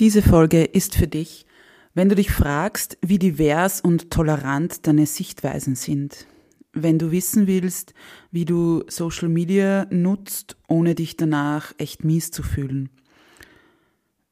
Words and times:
Diese 0.00 0.22
Folge 0.22 0.64
ist 0.64 0.96
für 0.96 1.06
dich, 1.06 1.46
wenn 1.94 2.08
du 2.08 2.16
dich 2.16 2.32
fragst, 2.32 2.98
wie 3.00 3.20
divers 3.20 3.80
und 3.80 4.10
tolerant 4.10 4.88
deine 4.88 5.06
Sichtweisen 5.06 5.76
sind. 5.76 6.26
Wenn 6.72 6.98
du 6.98 7.12
wissen 7.12 7.46
willst, 7.46 7.94
wie 8.32 8.44
du 8.44 8.82
Social 8.88 9.28
Media 9.28 9.86
nutzt, 9.90 10.56
ohne 10.66 10.96
dich 10.96 11.16
danach 11.16 11.72
echt 11.78 12.02
mies 12.02 12.32
zu 12.32 12.42
fühlen. 12.42 12.90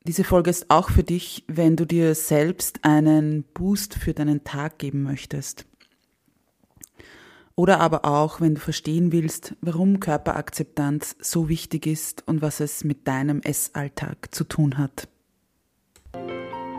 Diese 0.04 0.24
Folge 0.24 0.50
ist 0.50 0.68
auch 0.68 0.90
für 0.90 1.04
dich, 1.04 1.44
wenn 1.46 1.76
du 1.76 1.86
dir 1.86 2.16
selbst 2.16 2.80
einen 2.82 3.44
Boost 3.54 3.94
für 3.94 4.14
deinen 4.14 4.42
Tag 4.42 4.80
geben 4.80 5.04
möchtest. 5.04 5.64
Oder 7.54 7.78
aber 7.78 8.04
auch, 8.04 8.40
wenn 8.40 8.56
du 8.56 8.60
verstehen 8.60 9.12
willst, 9.12 9.54
warum 9.60 10.00
Körperakzeptanz 10.00 11.14
so 11.20 11.48
wichtig 11.48 11.86
ist 11.86 12.26
und 12.26 12.42
was 12.42 12.58
es 12.58 12.82
mit 12.82 13.06
deinem 13.06 13.40
Essalltag 13.42 14.34
zu 14.34 14.42
tun 14.42 14.76
hat. 14.78 15.06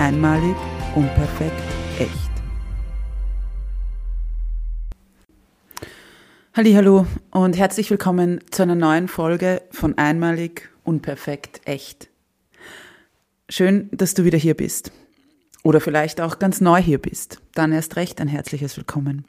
Einmalig, 0.00 0.56
unperfekt, 0.96 1.62
echt. 1.98 2.30
Hallo 6.52 7.06
und 7.30 7.56
herzlich 7.56 7.90
willkommen 7.90 8.40
zu 8.50 8.62
einer 8.64 8.74
neuen 8.74 9.06
Folge 9.06 9.62
von 9.70 9.96
Einmalig, 9.96 10.68
unperfekt, 10.82 11.60
echt. 11.64 12.08
Schön, 13.48 13.88
dass 13.92 14.14
du 14.14 14.24
wieder 14.24 14.36
hier 14.36 14.54
bist. 14.54 14.90
Oder 15.62 15.80
vielleicht 15.80 16.20
auch 16.20 16.40
ganz 16.40 16.60
neu 16.60 16.82
hier 16.82 16.98
bist. 16.98 17.40
Dann 17.54 17.72
erst 17.72 17.94
recht 17.96 18.20
ein 18.20 18.28
herzliches 18.28 18.76
Willkommen. 18.76 19.24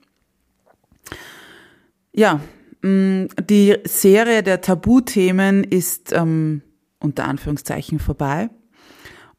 Ja, 2.11 2.41
mm, 2.81 3.25
die 3.49 3.77
Serie 3.83 4.41
der 4.41 4.61
Tabuthemen 4.61 5.63
ist 5.63 6.11
ähm, 6.11 6.63
unter 6.99 7.25
Anführungszeichen 7.25 7.99
vorbei. 7.99 8.49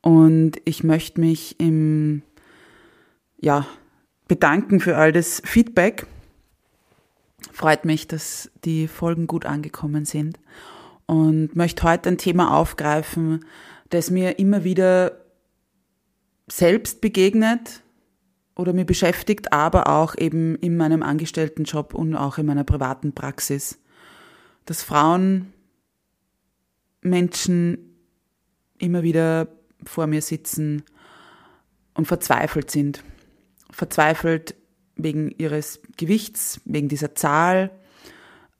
Und 0.06 0.52
ich 0.64 0.84
möchte 0.84 1.20
mich 1.20 1.58
im, 1.58 2.22
ja, 3.40 3.66
bedanken 4.28 4.78
für 4.78 4.96
all 4.96 5.10
das 5.10 5.42
Feedback. 5.44 6.06
Freut 7.50 7.84
mich, 7.84 8.06
dass 8.06 8.48
die 8.64 8.86
Folgen 8.86 9.26
gut 9.26 9.46
angekommen 9.46 10.04
sind. 10.04 10.38
Und 11.06 11.56
möchte 11.56 11.82
heute 11.82 12.08
ein 12.08 12.18
Thema 12.18 12.56
aufgreifen, 12.56 13.44
das 13.90 14.12
mir 14.12 14.38
immer 14.38 14.62
wieder 14.62 15.24
selbst 16.46 17.00
begegnet 17.00 17.82
oder 18.54 18.72
mir 18.72 18.86
beschäftigt, 18.86 19.52
aber 19.52 19.88
auch 19.88 20.16
eben 20.16 20.54
in 20.54 20.76
meinem 20.76 21.02
Angestelltenjob 21.02 21.94
und 21.94 22.14
auch 22.14 22.38
in 22.38 22.46
meiner 22.46 22.62
privaten 22.62 23.12
Praxis. 23.12 23.80
Dass 24.66 24.84
Frauen 24.84 25.52
Menschen 27.02 27.96
immer 28.78 29.02
wieder 29.02 29.48
vor 29.88 30.06
mir 30.06 30.22
sitzen 30.22 30.82
und 31.94 32.06
verzweifelt 32.06 32.70
sind. 32.70 33.02
Verzweifelt 33.70 34.54
wegen 34.96 35.30
ihres 35.30 35.80
Gewichts, 35.96 36.60
wegen 36.64 36.88
dieser 36.88 37.14
Zahl, 37.14 37.70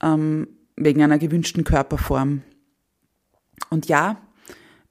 ähm, 0.01 0.47
wegen 0.75 1.01
einer 1.01 1.17
gewünschten 1.17 1.63
Körperform. 1.63 2.43
Und 3.69 3.87
ja, 3.87 4.21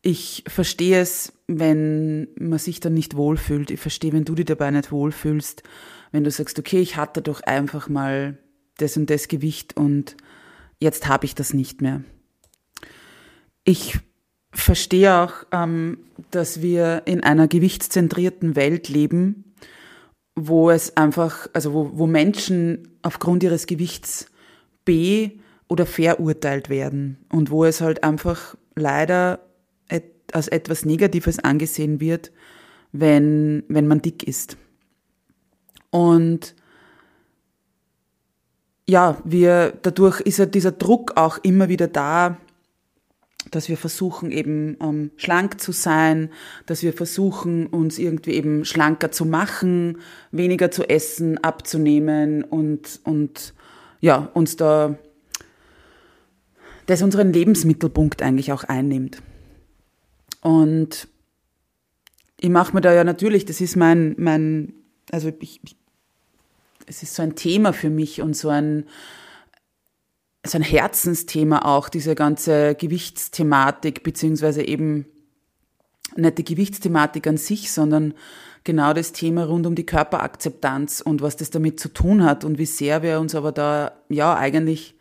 ich 0.03 0.45
verstehe 0.47 1.01
es, 1.01 1.33
wenn 1.47 2.29
man 2.39 2.59
sich 2.59 2.81
dann 2.81 2.95
nicht 2.95 3.17
wohlfühlt. 3.17 3.71
Ich 3.71 3.81
verstehe, 3.81 4.13
wenn 4.13 4.25
du 4.25 4.35
dich 4.35 4.47
dabei 4.47 4.71
nicht 4.71 4.93
wohlfühlst, 4.93 5.63
wenn 6.13 6.25
du 6.25 6.31
sagst, 6.31 6.59
okay, 6.59 6.81
ich 6.81 6.97
hatte 6.97 7.23
doch 7.23 7.41
einfach 7.41 7.89
mal 7.89 8.39
das 8.79 8.97
und 8.97 9.11
das 9.11 9.29
Gewicht 9.29 9.77
und 9.77 10.17
jetzt 10.79 11.09
habe 11.09 11.25
ich 11.25 11.35
das 11.35 11.55
nicht 11.55 11.81
mehr. 11.81 12.03
Ich 13.65 13.99
verstehe 14.53 15.15
auch, 15.15 15.33
ähm, 15.53 15.99
dass 16.31 16.62
wir 16.62 17.03
in 17.05 17.23
einer 17.23 17.49
gewichtszentrierten 17.49 18.57
Welt 18.57 18.89
leben, 18.89 19.55
wo 20.34 20.71
es 20.71 20.97
einfach, 20.97 21.49
also 21.53 21.73
wo, 21.73 21.91
wo 21.95 22.07
Menschen 22.07 22.97
aufgrund 23.03 23.43
ihres 23.43 23.67
Gewichts 23.67 24.27
B 24.85 25.33
oder 25.69 25.87
verurteilt 25.87 26.69
werden 26.69 27.19
und 27.31 27.51
wo 27.51 27.65
es 27.65 27.81
halt 27.81 28.05
einfach 28.05 28.56
leider 28.75 29.41
et, 29.89 30.05
als 30.33 30.49
etwas 30.49 30.85
Negatives 30.85 31.39
angesehen 31.39 32.01
wird, 32.01 32.33
wenn, 32.93 33.65
wenn 33.69 33.87
man 33.87 34.03
dick 34.03 34.23
ist. 34.23 34.56
Und 35.91 36.55
ja, 38.89 39.21
wir, 39.25 39.73
dadurch 39.83 40.21
ist 40.21 40.39
ja 40.39 40.47
dieser 40.47 40.73
Druck 40.73 41.17
auch 41.17 41.39
immer 41.39 41.69
wieder 41.69 41.89
da, 41.89 42.37
dass 43.51 43.69
wir 43.69 43.77
versuchen 43.77 44.31
eben 44.31 44.77
ähm, 44.81 45.11
schlank 45.17 45.61
zu 45.61 45.73
sein, 45.73 46.31
dass 46.67 46.83
wir 46.83 46.93
versuchen 46.93 47.67
uns 47.67 47.99
irgendwie 47.99 48.33
eben 48.33 48.65
schlanker 48.65 49.12
zu 49.12 49.25
machen, 49.25 49.99
weniger 50.31 50.71
zu 50.71 50.89
essen, 50.89 51.43
abzunehmen 51.43 52.45
und 52.45 53.01
und 53.05 53.55
ja 54.01 54.31
uns 54.35 54.56
da 54.56 54.99
das 56.87 57.03
unseren 57.03 57.33
Lebensmittelpunkt 57.33 58.23
eigentlich 58.23 58.53
auch 58.53 58.65
einnimmt. 58.65 59.23
Und 60.41 61.09
ich 62.39 62.51
mache 62.51 62.75
mir 62.75 62.81
da 62.81 62.93
ja 62.93 63.03
natürlich, 63.03 63.45
das 63.45 63.61
ist 63.61 63.77
mein 63.77 64.15
mein 64.19 64.73
also 65.11 65.33
ich, 65.41 65.61
ich 65.65 65.77
es 66.87 67.03
ist 67.03 67.15
so 67.15 67.23
ein 67.23 67.35
Thema 67.35 67.73
für 67.73 67.91
mich 67.91 68.23
und 68.23 68.37
so 68.37 68.49
ein 68.49 68.85
so 70.47 70.59
ein 70.59 70.62
Herzensthema 70.62 71.61
auch, 71.65 71.89
diese 71.89 72.15
ganze 72.15 72.75
Gewichtsthematik, 72.75 74.03
beziehungsweise 74.03 74.62
eben 74.62 75.07
nicht 76.17 76.39
die 76.39 76.45
Gewichtsthematik 76.45 77.27
an 77.27 77.37
sich, 77.37 77.71
sondern 77.73 78.15
genau 78.65 78.93
das 78.93 79.12
Thema 79.12 79.45
rund 79.45 79.67
um 79.67 79.75
die 79.75 79.87
Körperakzeptanz 79.87 81.01
und 81.01 81.23
was 81.23 81.37
das 81.37 81.51
damit 81.51 81.81
zu 81.81 81.89
tun 81.89 82.25
hat 82.25 82.45
und 82.45 82.59
wie 82.59 82.67
sehr 82.67 83.03
wir 83.03 83.21
uns 83.21 83.35
aber 83.35 83.53
da 83.53 83.93
ja 84.09 84.35
eigentlich 84.35 84.95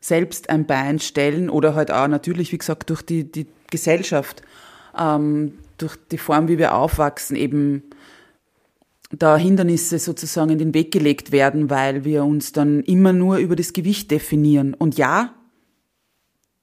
selbst 0.00 0.50
ein 0.50 0.66
Bein 0.66 0.98
stellen 0.98 1.48
oder 1.48 1.74
halt 1.74 1.90
auch 1.92 2.08
natürlich, 2.08 2.52
wie 2.52 2.58
gesagt, 2.58 2.90
durch 2.90 3.02
die, 3.02 3.30
die 3.30 3.46
Gesellschaft, 3.70 4.42
ähm, 4.98 5.58
durch 5.78 5.96
die 6.10 6.18
Form, 6.18 6.48
wie 6.48 6.58
wir 6.58 6.74
aufwachsen, 6.74 7.36
eben 7.36 7.84
da 9.12 9.36
Hindernisse 9.36 9.98
sozusagen 9.98 10.50
in 10.50 10.58
den 10.58 10.74
Weg 10.74 10.90
gelegt 10.90 11.32
werden, 11.32 11.70
weil 11.70 12.04
wir 12.04 12.24
uns 12.24 12.52
dann 12.52 12.80
immer 12.80 13.12
nur 13.12 13.36
über 13.36 13.56
das 13.56 13.72
Gewicht 13.72 14.10
definieren. 14.10 14.74
Und 14.74 14.96
ja, 14.96 15.34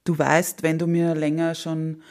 du 0.03 0.17
weißt, 0.17 0.63
wenn 0.63 0.79
du 0.79 0.87
mir 0.87 1.15
länger 1.15 1.55
schon 1.55 2.01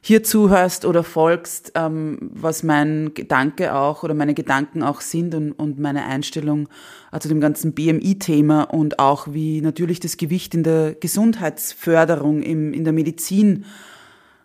hier 0.00 0.22
zuhörst 0.22 0.84
oder 0.84 1.02
folgst, 1.02 1.72
ähm, 1.76 2.18
was 2.34 2.62
mein 2.62 3.14
Gedanke 3.14 3.74
auch 3.74 4.02
oder 4.02 4.12
meine 4.12 4.34
Gedanken 4.34 4.82
auch 4.82 5.00
sind 5.00 5.34
und, 5.34 5.52
und 5.52 5.78
meine 5.78 6.04
Einstellung 6.04 6.68
äh, 7.10 7.18
zu 7.20 7.28
dem 7.28 7.40
ganzen 7.40 7.72
BMI-Thema 7.72 8.64
und 8.64 8.98
auch 8.98 9.28
wie 9.32 9.62
natürlich 9.62 10.00
das 10.00 10.18
Gewicht 10.18 10.54
in 10.54 10.62
der 10.62 10.94
Gesundheitsförderung, 10.94 12.42
im, 12.42 12.74
in 12.74 12.84
der 12.84 12.92
Medizin 12.92 13.64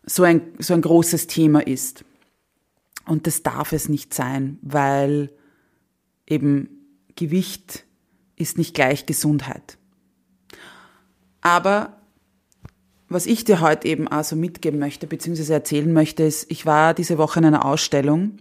so 0.05 0.23
ein, 0.23 0.41
so 0.59 0.73
ein 0.73 0.81
großes 0.81 1.27
Thema 1.27 1.59
ist. 1.67 2.05
Und 3.05 3.27
das 3.27 3.43
darf 3.43 3.73
es 3.73 3.89
nicht 3.89 4.13
sein, 4.13 4.59
weil 4.61 5.29
eben 6.29 6.69
Gewicht 7.15 7.83
ist 8.37 8.57
nicht 8.57 8.73
gleich 8.73 9.05
Gesundheit. 9.05 9.77
Aber 11.41 11.97
was 13.09 13.25
ich 13.25 13.43
dir 13.43 13.59
heute 13.59 13.87
eben 13.87 14.07
auch 14.07 14.23
so 14.23 14.35
mitgeben 14.35 14.79
möchte, 14.79 15.07
beziehungsweise 15.07 15.53
erzählen 15.53 15.91
möchte, 15.91 16.23
ist, 16.23 16.49
ich 16.51 16.65
war 16.65 16.93
diese 16.93 17.17
Woche 17.17 17.39
in 17.39 17.45
einer 17.45 17.65
Ausstellung 17.65 18.37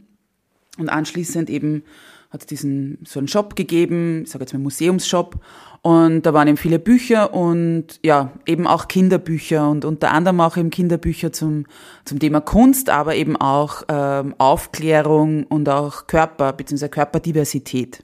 Und 0.79 0.89
anschließend 0.89 1.51
eben 1.51 1.83
hat 2.31 2.43
es 2.43 2.47
diesen, 2.47 2.99
so 3.07 3.19
einen 3.19 3.29
Shop 3.29 3.57
gegeben, 3.57 4.23
ich 4.25 4.31
sage 4.31 4.45
jetzt 4.45 4.53
mal 4.53 4.61
Museumsshop, 4.61 5.41
und 5.83 6.23
da 6.23 6.35
waren 6.35 6.49
eben 6.49 6.57
viele 6.57 6.79
Bücher 6.79 7.33
und 7.33 8.01
ja, 8.03 8.33
eben 8.47 8.67
auch 8.67 8.89
Kinderbücher 8.89 9.69
und 9.69 9.85
unter 9.85 10.11
anderem 10.11 10.41
auch 10.41 10.57
eben 10.57 10.71
Kinderbücher 10.71 11.33
zum, 11.33 11.67
zum 12.05 12.19
Thema 12.19 12.41
Kunst, 12.41 12.91
aber 12.91 13.15
eben 13.15 13.37
auch 13.37 13.83
ähm, 13.89 14.35
Aufklärung 14.39 15.45
und 15.45 15.69
auch 15.69 16.07
Körper 16.07 16.53
bzw. 16.53 16.89
Körperdiversität. 16.89 18.03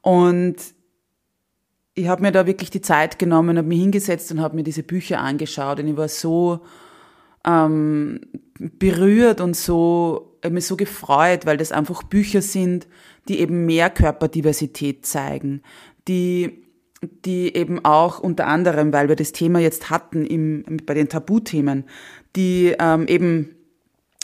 Und 0.00 0.56
ich 1.94 2.08
habe 2.08 2.22
mir 2.22 2.32
da 2.32 2.46
wirklich 2.46 2.70
die 2.70 2.80
Zeit 2.80 3.18
genommen, 3.18 3.58
habe 3.58 3.68
mich 3.68 3.80
hingesetzt 3.80 4.32
und 4.32 4.40
habe 4.40 4.56
mir 4.56 4.64
diese 4.64 4.82
Bücher 4.82 5.20
angeschaut 5.20 5.78
und 5.78 5.86
ich 5.86 5.96
war 5.96 6.08
so 6.08 6.60
ähm, 7.44 8.20
berührt 8.58 9.40
und 9.40 9.56
so, 9.56 10.36
habe 10.42 10.54
mich 10.54 10.66
so 10.66 10.76
gefreut, 10.76 11.46
weil 11.46 11.58
das 11.58 11.70
einfach 11.70 12.02
Bücher 12.02 12.42
sind, 12.42 12.88
die 13.28 13.38
eben 13.38 13.66
mehr 13.66 13.90
Körperdiversität 13.90 15.06
zeigen, 15.06 15.62
die 16.08 16.61
die 17.02 17.54
eben 17.54 17.84
auch 17.84 18.20
unter 18.20 18.46
anderem, 18.46 18.92
weil 18.92 19.08
wir 19.08 19.16
das 19.16 19.32
Thema 19.32 19.58
jetzt 19.58 19.90
hatten 19.90 20.24
im, 20.24 20.64
bei 20.86 20.94
den 20.94 21.08
Tabuthemen, 21.08 21.84
die 22.36 22.74
ähm, 22.78 23.06
eben, 23.08 23.56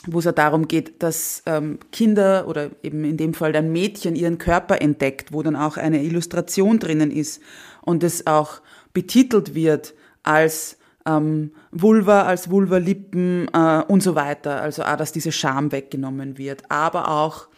wo 0.06 0.20
es 0.20 0.24
ja 0.24 0.32
darum 0.32 0.68
geht, 0.68 1.02
dass 1.02 1.42
ähm, 1.46 1.78
Kinder 1.90 2.46
oder 2.46 2.70
eben 2.82 3.04
in 3.04 3.16
dem 3.16 3.34
Fall 3.34 3.54
ein 3.56 3.72
Mädchen 3.72 4.14
ihren 4.14 4.38
Körper 4.38 4.80
entdeckt, 4.80 5.32
wo 5.32 5.42
dann 5.42 5.56
auch 5.56 5.76
eine 5.76 6.02
Illustration 6.04 6.78
drinnen 6.78 7.10
ist 7.10 7.42
und 7.82 8.04
es 8.04 8.26
auch 8.26 8.60
betitelt 8.92 9.54
wird 9.54 9.94
als 10.22 10.78
ähm, 11.04 11.52
Vulva, 11.72 12.22
als 12.22 12.50
Vulva-Lippen 12.50 13.48
äh, 13.52 13.82
und 13.88 14.02
so 14.02 14.14
weiter. 14.14 14.62
Also 14.62 14.84
auch, 14.84 14.96
dass 14.96 15.12
diese 15.12 15.32
Scham 15.32 15.72
weggenommen 15.72 16.38
wird, 16.38 16.70
aber 16.70 17.10
auch, 17.10 17.48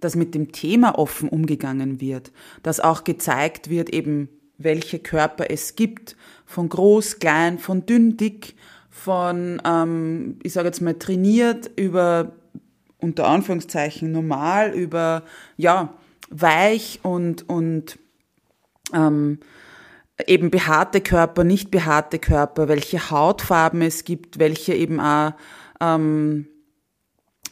dass 0.00 0.16
mit 0.16 0.34
dem 0.34 0.50
Thema 0.52 0.98
offen 0.98 1.28
umgegangen 1.28 2.00
wird, 2.00 2.32
dass 2.62 2.80
auch 2.80 3.04
gezeigt 3.04 3.70
wird, 3.70 3.90
eben 3.90 4.28
welche 4.58 4.98
Körper 4.98 5.50
es 5.50 5.76
gibt, 5.76 6.16
von 6.46 6.68
groß, 6.68 7.18
klein, 7.18 7.58
von 7.58 7.86
dünn, 7.86 8.16
dick, 8.16 8.54
von, 8.88 9.60
ähm, 9.64 10.38
ich 10.42 10.52
sage 10.52 10.68
jetzt 10.68 10.80
mal, 10.80 10.94
trainiert 10.94 11.70
über, 11.76 12.32
unter 12.98 13.26
Anführungszeichen, 13.26 14.12
normal, 14.12 14.72
über, 14.72 15.24
ja, 15.56 15.94
weich 16.30 17.00
und, 17.02 17.48
und 17.48 17.98
ähm, 18.92 19.38
eben 20.26 20.50
behaarte 20.50 21.00
Körper, 21.00 21.44
nicht 21.44 21.70
behaarte 21.70 22.18
Körper, 22.18 22.68
welche 22.68 23.10
Hautfarben 23.10 23.82
es 23.82 24.04
gibt, 24.04 24.38
welche 24.38 24.74
eben 24.74 25.00
auch, 25.00 25.32
ähm, 25.80 26.46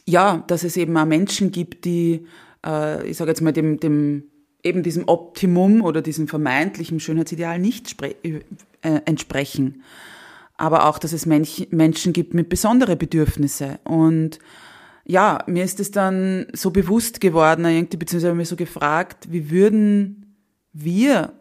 ja, 0.05 0.43
dass 0.47 0.63
es 0.63 0.77
eben 0.77 0.95
auch 0.97 1.05
Menschen 1.05 1.51
gibt, 1.51 1.85
die, 1.85 2.25
äh, 2.65 3.05
ich 3.07 3.17
sage 3.17 3.31
jetzt 3.31 3.41
mal, 3.41 3.53
dem, 3.53 3.79
dem 3.79 4.23
eben 4.63 4.81
diesem 4.81 5.07
Optimum 5.07 5.81
oder 5.81 6.01
diesem 6.01 6.27
vermeintlichen 6.27 6.99
Schönheitsideal 6.99 7.59
nicht 7.59 8.01
äh, 8.01 8.41
entsprechen. 8.81 9.83
Aber 10.55 10.87
auch, 10.87 10.97
dass 10.97 11.13
es 11.13 11.25
Mensch, 11.25 11.67
Menschen 11.71 12.13
gibt 12.13 12.33
mit 12.33 12.47
besondere 12.49 12.95
Bedürfnisse. 12.95 13.79
Und 13.83 14.39
ja, 15.05 15.43
mir 15.47 15.65
ist 15.65 15.79
es 15.79 15.91
dann 15.91 16.47
so 16.53 16.71
bewusst 16.71 17.19
geworden, 17.19 17.65
irgendwie, 17.65 17.97
beziehungsweise 17.97 18.33
mir 18.33 18.45
so 18.45 18.55
gefragt, 18.55 19.27
wie 19.31 19.51
würden 19.51 20.37
wir 20.71 21.33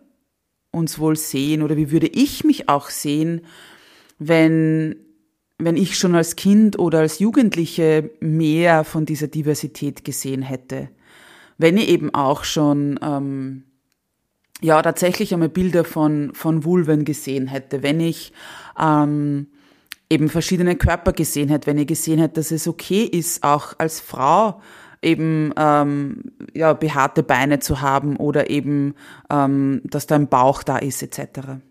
uns 0.73 0.99
wohl 0.99 1.17
sehen 1.17 1.63
oder 1.63 1.77
wie 1.77 1.93
würde 1.93 2.09
ich 2.09 2.45
mich 2.45 2.69
auch 2.69 2.91
sehen, 2.91 3.43
wenn, 4.19 4.97
wenn 5.59 5.77
ich 5.77 5.97
schon 5.97 6.15
als 6.15 6.35
Kind 6.35 6.79
oder 6.79 7.01
als 7.01 7.19
Jugendliche 7.19 8.11
mehr 8.21 8.83
von 8.83 9.07
dieser 9.07 9.29
Diversität 9.29 10.05
gesehen 10.05 10.43
hätte 10.43 10.89
wenn 11.63 11.79
ich 11.79 11.89
eben 11.89 12.15
auch 12.15 12.45
schon 12.45 13.01
ähm, 13.03 13.65
ja 14.61 14.83
tatsächlich 14.83 15.33
einmal 15.33 15.49
Bilder 15.49 15.85
von 15.85 16.35
von 16.35 16.65
Vulven 16.65 17.05
gesehen 17.05 17.47
hätte, 17.47 17.83
wenn 17.83 18.01
ich 18.01 18.33
ähm, 18.79 19.47
eben 20.11 20.29
verschiedene 20.29 20.77
Körper 20.77 21.13
gesehen 21.13 21.49
hätte, 21.49 21.69
wenn 21.69 21.79
ich 21.79 21.87
gesehen 21.87 22.19
hätte, 22.19 22.35
dass 22.35 22.51
es 22.51 22.69
okay 22.69 23.05
ist, 23.05 23.43
auch 23.45 23.75
als 23.79 24.01
Frau 24.01 24.61
eben 25.01 25.53
ähm, 25.57 26.23
ja 26.53 26.75
behaarte 26.75 27.23
Beine 27.23 27.61
zu 27.61 27.81
haben 27.81 28.17
oder 28.17 28.51
eben 28.51 28.95
ähm, 29.31 29.81
dass 29.85 30.07
da 30.07 30.17
ein 30.17 30.29
Bauch 30.29 30.63
da 30.63 30.79
ist 30.79 31.03
etc. 31.03 31.63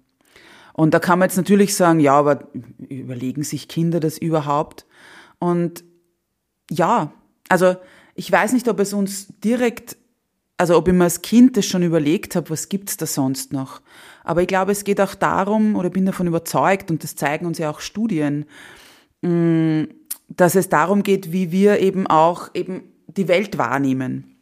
Und 0.74 0.94
da 0.94 1.00
kann 1.00 1.20
man 1.20 1.30
jetzt 1.30 1.38
natürlich 1.38 1.76
sagen, 1.76 2.00
ja, 2.00 2.14
aber 2.14 2.48
überlegen 2.90 3.44
sich 3.44 3.68
Kinder 3.68 4.00
das 4.00 4.18
überhaupt? 4.18 4.86
Und 5.40 5.84
ja, 6.70 7.12
also 7.50 7.76
ich 8.16 8.32
weiß 8.32 8.54
nicht, 8.54 8.68
ob 8.68 8.80
es 8.80 8.94
uns 8.94 9.28
direkt, 9.44 9.98
also 10.58 10.78
ob 10.78 10.88
ich 10.88 10.94
mir 10.94 11.06
als 11.06 11.22
Kind 11.22 11.58
das 11.58 11.66
schon 11.66 11.84
überlegt 11.84 12.36
habe, 12.36 12.50
was 12.50 12.70
gibt's 12.70 12.98
da 12.98 13.06
sonst 13.06 13.54
noch. 13.54 13.82
Aber 14.24 14.42
ich 14.42 14.48
glaube, 14.48 14.72
es 14.72 14.84
geht 14.84 15.02
auch 15.02 15.16
darum, 15.16 15.76
oder 15.76 15.90
bin 15.90 16.06
davon 16.06 16.28
überzeugt, 16.28 16.92
und 16.92 17.04
das 17.04 17.16
zeigen 17.16 17.46
uns 17.46 17.58
ja 17.58 17.70
auch 17.70 17.80
Studien, 17.80 18.46
mm, 19.22 19.84
dass 20.28 20.56
es 20.56 20.70
darum 20.70 21.04
geht, 21.04 21.32
wie 21.32 21.52
wir 21.52 21.80
eben 21.80 22.08
auch 22.08 22.50
eben 22.54 22.84
die 23.08 23.28
Welt 23.28 23.58
wahrnehmen. 23.58 24.36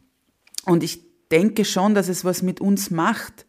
Und 0.64 0.82
ich 0.82 1.02
denke 1.30 1.64
schon, 1.64 1.94
dass 1.94 2.08
es 2.08 2.24
was 2.24 2.42
mit 2.42 2.60
uns 2.60 2.90
macht. 2.90 3.46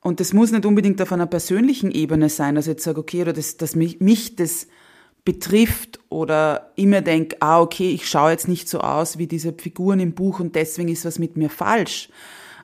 Und 0.00 0.20
das 0.20 0.32
muss 0.32 0.50
nicht 0.50 0.66
unbedingt 0.66 1.00
auf 1.00 1.12
einer 1.12 1.26
persönlichen 1.26 1.90
Ebene 1.90 2.28
sein, 2.28 2.54
dass 2.54 2.66
ich 2.66 2.72
jetzt 2.72 2.84
sage, 2.84 3.00
okay, 3.00 3.22
oder 3.22 3.32
dass, 3.32 3.56
dass 3.56 3.76
mich, 3.76 4.00
mich 4.00 4.36
das 4.36 4.66
betrifft 5.24 6.00
oder 6.08 6.72
ich 6.74 6.86
mir 6.86 7.02
denke, 7.02 7.36
ah, 7.40 7.60
okay, 7.60 7.90
ich 7.90 8.08
schaue 8.08 8.32
jetzt 8.32 8.48
nicht 8.48 8.68
so 8.68 8.80
aus 8.80 9.18
wie 9.18 9.26
diese 9.26 9.52
Figuren 9.52 10.00
im 10.00 10.14
Buch 10.14 10.40
und 10.40 10.56
deswegen 10.56 10.88
ist 10.88 11.04
was 11.04 11.18
mit 11.18 11.36
mir 11.36 11.50
falsch. 11.50 12.08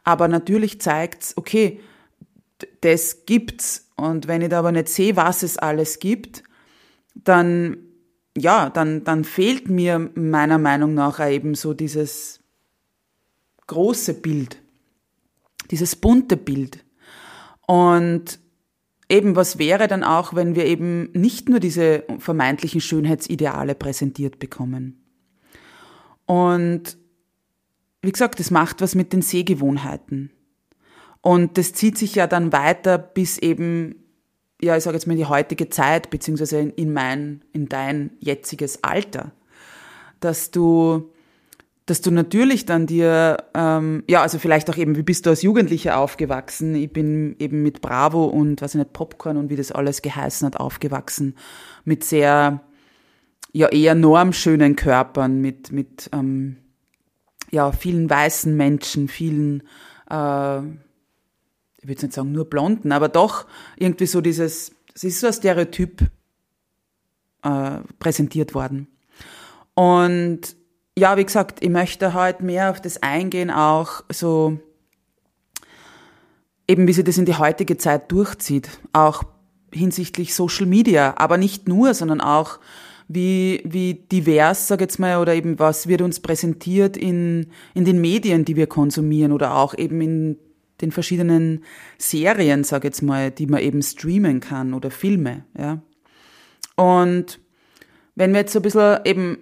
Aber 0.04 0.26
natürlich 0.26 0.80
zeigt's, 0.80 1.36
okay, 1.36 1.80
das 2.80 3.24
gibt's 3.26 3.88
und 3.98 4.28
wenn 4.28 4.42
ich 4.42 4.48
da 4.48 4.60
aber 4.60 4.72
nicht 4.72 4.88
sehe, 4.88 5.16
was 5.16 5.42
es 5.42 5.58
alles 5.58 5.98
gibt, 5.98 6.44
dann, 7.14 7.78
ja, 8.36 8.70
dann, 8.70 9.02
dann 9.02 9.24
fehlt 9.24 9.68
mir 9.68 10.10
meiner 10.14 10.58
Meinung 10.58 10.94
nach 10.94 11.24
eben 11.28 11.54
so 11.56 11.74
dieses 11.74 12.40
große 13.66 14.14
Bild, 14.14 14.62
dieses 15.70 15.96
bunte 15.96 16.36
Bild. 16.36 16.84
Und 17.66 18.38
eben, 19.08 19.36
was 19.36 19.58
wäre 19.58 19.88
dann 19.88 20.04
auch, 20.04 20.34
wenn 20.34 20.54
wir 20.54 20.66
eben 20.66 21.10
nicht 21.12 21.48
nur 21.48 21.60
diese 21.60 22.04
vermeintlichen 22.18 22.80
Schönheitsideale 22.80 23.74
präsentiert 23.74 24.38
bekommen? 24.38 25.02
Und 26.26 26.98
wie 28.02 28.12
gesagt, 28.12 28.38
das 28.38 28.50
macht 28.50 28.80
was 28.80 28.94
mit 28.94 29.12
den 29.12 29.22
Sehgewohnheiten. 29.22 30.30
Und 31.20 31.58
das 31.58 31.72
zieht 31.72 31.98
sich 31.98 32.14
ja 32.14 32.26
dann 32.26 32.52
weiter 32.52 32.96
bis 32.98 33.38
eben, 33.38 33.96
ja, 34.60 34.76
ich 34.76 34.84
sage 34.84 34.96
jetzt 34.96 35.06
mal 35.06 35.14
in 35.14 35.18
die 35.18 35.26
heutige 35.26 35.68
Zeit, 35.68 36.10
beziehungsweise 36.10 36.60
in 36.60 36.92
mein, 36.92 37.42
in 37.52 37.68
dein 37.68 38.12
jetziges 38.20 38.84
Alter. 38.84 39.32
Dass 40.20 40.50
du 40.50 41.12
dass 41.88 42.02
du 42.02 42.10
natürlich 42.10 42.66
dann 42.66 42.86
dir, 42.86 43.38
ähm, 43.54 44.04
ja, 44.06 44.20
also 44.20 44.38
vielleicht 44.38 44.68
auch 44.68 44.76
eben, 44.76 44.94
wie 44.96 45.02
bist 45.02 45.24
du 45.24 45.30
als 45.30 45.40
Jugendlicher 45.40 45.96
aufgewachsen? 45.96 46.74
Ich 46.74 46.92
bin 46.92 47.34
eben 47.38 47.62
mit 47.62 47.80
Bravo 47.80 48.26
und, 48.26 48.60
was 48.60 48.74
ich 48.74 48.78
nicht, 48.78 48.92
Popcorn 48.92 49.38
und 49.38 49.48
wie 49.48 49.56
das 49.56 49.72
alles 49.72 50.02
geheißen 50.02 50.44
hat, 50.44 50.58
aufgewachsen. 50.58 51.34
Mit 51.86 52.04
sehr, 52.04 52.60
ja, 53.52 53.68
eher 53.68 53.94
normschönen 53.94 54.76
Körpern, 54.76 55.40
mit, 55.40 55.72
mit, 55.72 56.10
ähm, 56.12 56.58
ja, 57.50 57.72
vielen 57.72 58.10
weißen 58.10 58.54
Menschen, 58.54 59.08
vielen, 59.08 59.62
äh, 60.10 60.58
ich 60.58 61.88
würde 61.88 62.02
nicht 62.02 62.12
sagen 62.12 62.32
nur 62.32 62.50
Blonden, 62.50 62.92
aber 62.92 63.08
doch 63.08 63.46
irgendwie 63.76 64.06
so 64.06 64.20
dieses, 64.20 64.72
es 64.94 65.04
ist 65.04 65.20
so 65.20 65.28
ein 65.28 65.32
Stereotyp 65.32 66.02
äh, 67.44 67.78
präsentiert 67.98 68.54
worden. 68.54 68.88
Und 69.72 70.57
ja, 70.98 71.16
wie 71.16 71.24
gesagt, 71.24 71.62
ich 71.62 71.70
möchte 71.70 72.12
halt 72.12 72.40
mehr 72.40 72.70
auf 72.70 72.80
das 72.80 73.02
eingehen, 73.02 73.50
auch 73.50 74.02
so 74.10 74.58
eben 76.66 76.86
wie 76.86 76.92
sich 76.92 77.04
das 77.04 77.18
in 77.18 77.24
die 77.24 77.36
heutige 77.36 77.78
Zeit 77.78 78.12
durchzieht, 78.12 78.68
auch 78.92 79.22
hinsichtlich 79.72 80.34
Social 80.34 80.66
Media, 80.66 81.14
aber 81.16 81.38
nicht 81.38 81.68
nur, 81.68 81.94
sondern 81.94 82.20
auch 82.20 82.58
wie, 83.06 83.62
wie 83.64 83.94
divers, 83.94 84.68
sag 84.68 84.82
jetzt 84.82 84.98
mal, 84.98 85.18
oder 85.18 85.34
eben 85.34 85.58
was 85.58 85.88
wird 85.88 86.02
uns 86.02 86.20
präsentiert 86.20 86.96
in, 86.96 87.46
in 87.74 87.86
den 87.86 88.00
Medien, 88.00 88.44
die 88.44 88.56
wir 88.56 88.66
konsumieren 88.66 89.32
oder 89.32 89.56
auch 89.56 89.76
eben 89.76 90.00
in 90.02 90.36
den 90.82 90.92
verschiedenen 90.92 91.64
Serien, 91.96 92.64
sag 92.64 92.84
jetzt 92.84 93.02
mal, 93.02 93.30
die 93.30 93.46
man 93.46 93.60
eben 93.60 93.82
streamen 93.82 94.40
kann 94.40 94.74
oder 94.74 94.90
Filme, 94.90 95.44
ja. 95.58 95.80
Und 96.76 97.40
wenn 98.14 98.32
wir 98.32 98.40
jetzt 98.40 98.52
so 98.52 98.60
ein 98.60 98.62
bisschen 98.62 99.00
eben 99.04 99.38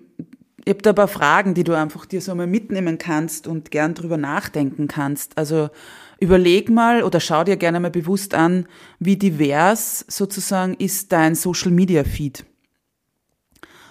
ich 0.66 0.70
habe 0.70 0.82
da 0.82 0.90
ein 0.90 0.96
paar 0.96 1.06
Fragen, 1.06 1.54
die 1.54 1.62
du 1.62 1.74
einfach 1.74 2.06
dir 2.06 2.20
so 2.20 2.34
mal 2.34 2.48
mitnehmen 2.48 2.98
kannst 2.98 3.46
und 3.46 3.70
gern 3.70 3.94
drüber 3.94 4.16
nachdenken 4.16 4.88
kannst. 4.88 5.38
Also 5.38 5.70
überleg 6.18 6.68
mal 6.70 7.04
oder 7.04 7.20
schau 7.20 7.44
dir 7.44 7.56
gerne 7.56 7.78
mal 7.78 7.92
bewusst 7.92 8.34
an, 8.34 8.66
wie 8.98 9.16
divers 9.16 10.04
sozusagen 10.08 10.74
ist 10.74 11.12
dein 11.12 11.36
Social 11.36 11.70
Media 11.70 12.02
Feed. 12.02 12.44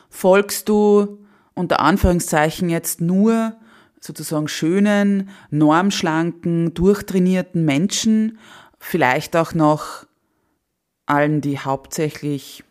Folgst 0.09 0.67
du 0.67 1.25
unter 1.53 1.79
Anführungszeichen 1.79 2.67
jetzt 2.67 2.99
nur 2.99 3.55
sozusagen 4.01 4.49
schönen, 4.49 5.29
normschlanken, 5.51 6.73
durchtrainierten 6.73 7.63
Menschen, 7.63 8.37
vielleicht 8.79 9.37
auch 9.37 9.53
noch 9.53 10.05
allen, 11.05 11.39
die 11.39 11.57
hauptsächlich 11.57 12.65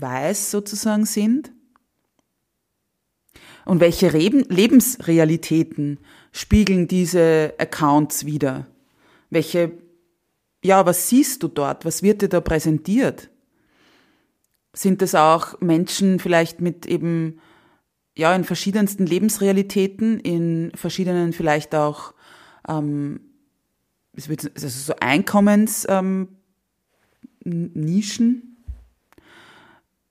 weiß 0.00 0.50
sozusagen 0.50 1.06
sind? 1.06 1.52
Und 3.66 3.80
welche 3.80 4.08
Lebensrealitäten 4.08 5.98
spiegeln 6.30 6.86
diese 6.86 7.52
Accounts 7.58 8.24
wieder? 8.24 8.68
Welche, 9.28 9.72
ja, 10.64 10.86
was 10.86 11.08
siehst 11.08 11.42
du 11.42 11.48
dort? 11.48 11.84
Was 11.84 12.04
wird 12.04 12.22
dir 12.22 12.28
da 12.28 12.40
präsentiert? 12.40 13.28
Sind 14.72 15.02
es 15.02 15.16
auch 15.16 15.60
Menschen 15.60 16.20
vielleicht 16.20 16.60
mit 16.60 16.86
eben, 16.86 17.40
ja, 18.16 18.32
in 18.36 18.44
verschiedensten 18.44 19.04
Lebensrealitäten, 19.04 20.20
in 20.20 20.70
verschiedenen 20.76 21.32
vielleicht 21.32 21.74
auch, 21.74 22.14
ähm, 22.68 23.18
also 24.14 24.68
so 24.68 24.94
Einkommensnischen? 25.00 26.28
Ähm, 27.44 28.56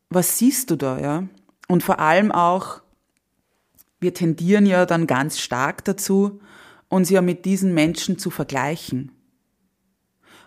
was 0.10 0.38
siehst 0.38 0.72
du 0.72 0.76
da, 0.76 1.00
ja? 1.00 1.24
Und 1.70 1.84
vor 1.84 2.00
allem 2.00 2.34
auch, 2.34 2.82
wir 4.00 4.14
tendieren 4.14 4.66
ja 4.66 4.86
dann 4.86 5.08
ganz 5.08 5.40
stark 5.40 5.84
dazu, 5.86 6.40
uns 6.90 7.10
ja 7.10 7.22
mit 7.22 7.46
diesen 7.46 7.74
Menschen 7.74 8.18
zu 8.18 8.30
vergleichen. 8.30 9.12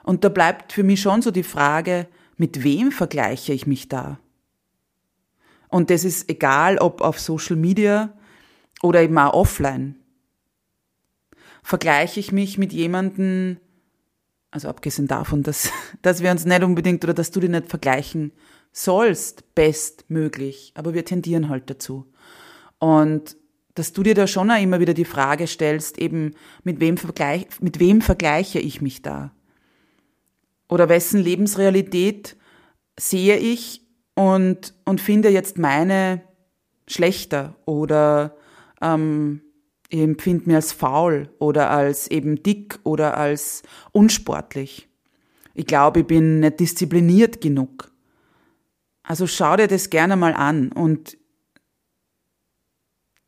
Und 0.03 0.25
da 0.25 0.29
bleibt 0.29 0.73
für 0.73 0.83
mich 0.83 1.03
schon 1.03 1.23
so 1.23 1.31
die 1.31 1.43
Frage, 1.43 2.09
mit 2.37 2.63
wem 2.63 2.93
vergleiche 2.93 3.53
ich 3.53 3.67
mich 3.67 3.89
da? 3.89 4.19
Und 5.69 5.91
das 5.91 6.05
ist 6.05 6.31
egal, 6.31 6.79
ob 6.79 7.03
auf 7.03 7.21
Social 7.21 7.57
Media 7.57 8.17
oder 8.83 9.03
eben 9.03 9.19
auch 9.19 9.35
offline. 9.35 9.97
Vergleiche 11.63 12.21
ich 12.21 12.33
mich 12.33 12.57
mit 12.57 12.73
jemandem, 12.73 13.59
also 14.51 14.69
abgesehen 14.69 15.09
davon, 15.09 15.43
dass, 15.43 15.71
dass 16.03 16.23
wir 16.23 16.31
uns 16.31 16.45
nicht 16.47 16.63
unbedingt 16.63 17.05
oder 17.05 17.15
dass 17.15 17.31
du 17.31 17.41
dich 17.41 17.51
nicht 17.51 17.69
vergleichen 17.69 18.33
sollst, 18.73 19.55
bestmöglich, 19.55 20.73
aber 20.75 20.95
wir 20.95 21.05
tendieren 21.05 21.49
halt 21.49 21.69
dazu. 21.69 22.07
Und 22.79 23.37
dass 23.79 23.93
du 23.93 24.03
dir 24.03 24.15
da 24.15 24.27
schon 24.27 24.51
auch 24.51 24.61
immer 24.61 24.81
wieder 24.81 24.95
die 24.95 25.05
Frage 25.05 25.47
stellst, 25.47 25.99
eben 25.99 26.35
mit 26.65 26.81
wem, 26.81 26.97
vergleich, 26.97 27.47
mit 27.61 27.79
wem 27.79 28.01
vergleiche 28.01 28.59
ich 28.59 28.81
mich 28.81 29.03
da? 29.03 29.33
Oder 30.69 30.89
wessen 30.89 31.21
Lebensrealität 31.21 32.37
sehe 32.99 33.37
ich 33.37 33.87
und, 34.15 34.75
und 34.85 35.01
finde 35.01 35.29
jetzt 35.29 35.59
meine 35.59 36.23
schlechter 36.89 37.57
oder 37.67 38.37
ähm, 38.81 39.43
empfinde 39.91 40.49
mir 40.49 40.57
als 40.57 40.73
faul 40.73 41.31
oder 41.39 41.71
als 41.71 42.11
eben 42.11 42.43
dick 42.43 42.79
oder 42.85 43.17
als 43.17 43.63
unsportlich. 43.93 44.89
Ich 45.55 45.67
glaube, 45.67 46.01
ich 46.01 46.07
bin 46.07 46.41
nicht 46.41 46.61
diszipliniert 46.61 47.41
genug. 47.41 47.93
Also 49.03 49.27
schau 49.27 49.57
dir 49.57 49.69
das 49.69 49.91
gerne 49.91 50.17
mal 50.17 50.35
an 50.35 50.71
und 50.73 51.18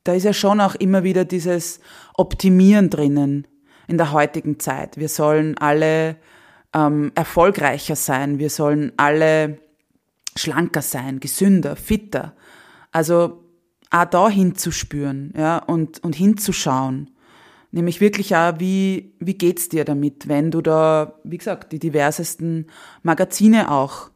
da 0.05 0.15
ist 0.15 0.25
ja 0.25 0.33
schon 0.33 0.61
auch 0.61 0.75
immer 0.75 1.05
wieder 1.05 1.25
dieses 1.25 1.81
Optimieren 2.15 2.91
drinnen 2.91 3.47
in 3.87 3.99
der 3.99 4.13
heutigen 4.13 4.59
Zeit. 4.59 4.97
Wir 4.97 5.09
sollen 5.09 5.59
alle 5.59 6.17
ähm, 6.73 7.13
erfolgreicher 7.15 7.97
sein, 7.97 8.39
wir 8.39 8.51
sollen 8.51 8.93
alle 8.97 9.59
schlanker 10.37 10.83
sein, 10.83 11.21
gesünder, 11.21 11.77
fitter. 11.77 12.35
Also 12.93 13.45
auch 13.91 14.05
da 14.05 14.29
hinzuspüren, 14.29 15.35
ja, 15.37 15.59
und, 15.59 16.03
und 16.03 16.15
hinzuschauen. 16.15 17.11
Nämlich 17.73 18.01
wirklich 18.01 18.35
auch, 18.35 18.55
wie, 18.59 19.15
wie 19.21 19.35
geht's 19.35 19.69
dir 19.69 19.85
damit, 19.85 20.29
wenn 20.29 20.51
du 20.51 20.61
da, 20.61 21.19
wie 21.25 21.39
gesagt, 21.39 21.73
die 21.73 21.79
diversesten 21.79 22.67
Magazine 23.03 23.71
auch 23.71 24.11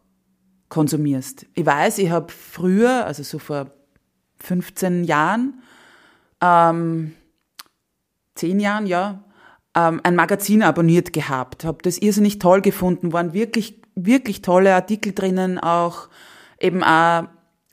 konsumierst. 0.69 1.47
Ich 1.55 1.65
weiß, 1.65 1.99
ich 1.99 2.11
habe 2.11 2.33
früher, 2.33 3.07
also 3.07 3.23
so 3.23 3.39
vor 3.39 3.71
15 4.41 5.05
Jahren, 5.05 5.63
ähm, 6.45 7.15
10 8.35 8.61
Jahren, 8.61 8.87
ja, 8.87 9.25
ähm, 9.75 10.01
ein 10.03 10.15
Magazin 10.15 10.63
abonniert 10.63 11.13
gehabt, 11.13 11.65
habe 11.65 11.79
das 11.83 11.99
irrsinnig 11.99 12.39
toll 12.39 12.61
gefunden, 12.61 13.13
waren 13.13 13.33
wirklich, 13.33 13.81
wirklich 13.95 14.43
tolle 14.43 14.75
Artikel 14.75 15.13
drinnen, 15.13 15.59
auch 15.59 16.09
eben 16.61 16.83
auch 16.83 17.25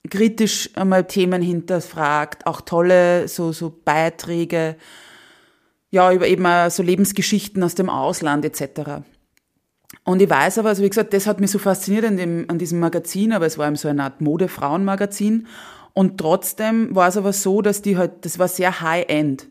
kritisch 0.09 0.69
einmal 0.75 1.05
Themen 1.05 1.41
hinterfragt, 1.41 2.47
auch 2.47 2.61
tolle 2.61 3.27
so, 3.27 3.51
so 3.51 3.81
Beiträge, 3.83 4.75
ja, 5.91 6.11
über 6.11 6.27
eben 6.27 6.45
so 6.69 6.81
Lebensgeschichten 6.83 7.61
aus 7.61 7.75
dem 7.75 7.89
Ausland 7.89 8.45
etc. 8.45 9.03
Und 10.03 10.21
ich 10.21 10.29
weiß 10.29 10.57
aber, 10.57 10.69
also 10.69 10.83
wie 10.83 10.89
gesagt, 10.89 11.13
das 11.13 11.27
hat 11.27 11.39
mich 11.39 11.51
so 11.51 11.59
fasziniert 11.59 12.05
an, 12.05 12.17
dem, 12.17 12.45
an 12.47 12.57
diesem 12.57 12.79
Magazin, 12.79 13.33
aber 13.33 13.45
es 13.45 13.57
war 13.57 13.67
eben 13.67 13.75
so 13.75 13.87
eine 13.87 14.03
Art 14.03 14.21
Mode-Frauenmagazin. 14.21 15.47
Und 15.93 16.17
trotzdem 16.17 16.95
war 16.95 17.07
es 17.09 17.17
aber 17.17 17.33
so, 17.33 17.61
dass 17.61 17.81
die 17.81 17.97
halt, 17.97 18.25
das 18.25 18.39
war 18.39 18.47
sehr 18.47 18.81
high-end. 18.81 19.47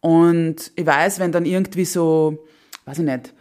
Und 0.00 0.72
ich 0.76 0.86
weiß, 0.86 1.18
wenn 1.18 1.32
dann 1.32 1.44
irgendwie 1.44 1.84
so, 1.84 2.44
weiß 2.84 2.98
ich 2.98 3.04
nicht, 3.04 3.34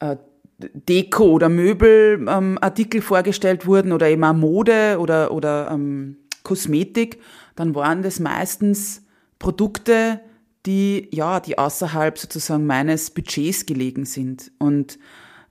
äh, 0.00 0.16
Deko- 0.58 1.32
oder 1.32 1.48
Möbelartikel 1.48 3.00
ähm, 3.00 3.06
vorgestellt 3.06 3.66
wurden 3.66 3.92
oder 3.92 4.08
eben 4.08 4.24
auch 4.24 4.32
Mode 4.32 4.98
oder, 4.98 5.30
oder 5.30 5.70
ähm, 5.70 6.16
Kosmetik, 6.42 7.20
dann 7.56 7.74
waren 7.74 8.02
das 8.02 8.20
meistens 8.20 9.02
Produkte, 9.38 10.20
die, 10.64 11.08
ja, 11.12 11.40
die 11.40 11.58
außerhalb 11.58 12.18
sozusagen 12.18 12.66
meines 12.66 13.10
Budgets 13.10 13.66
gelegen 13.66 14.04
sind. 14.04 14.50
Und 14.58 14.98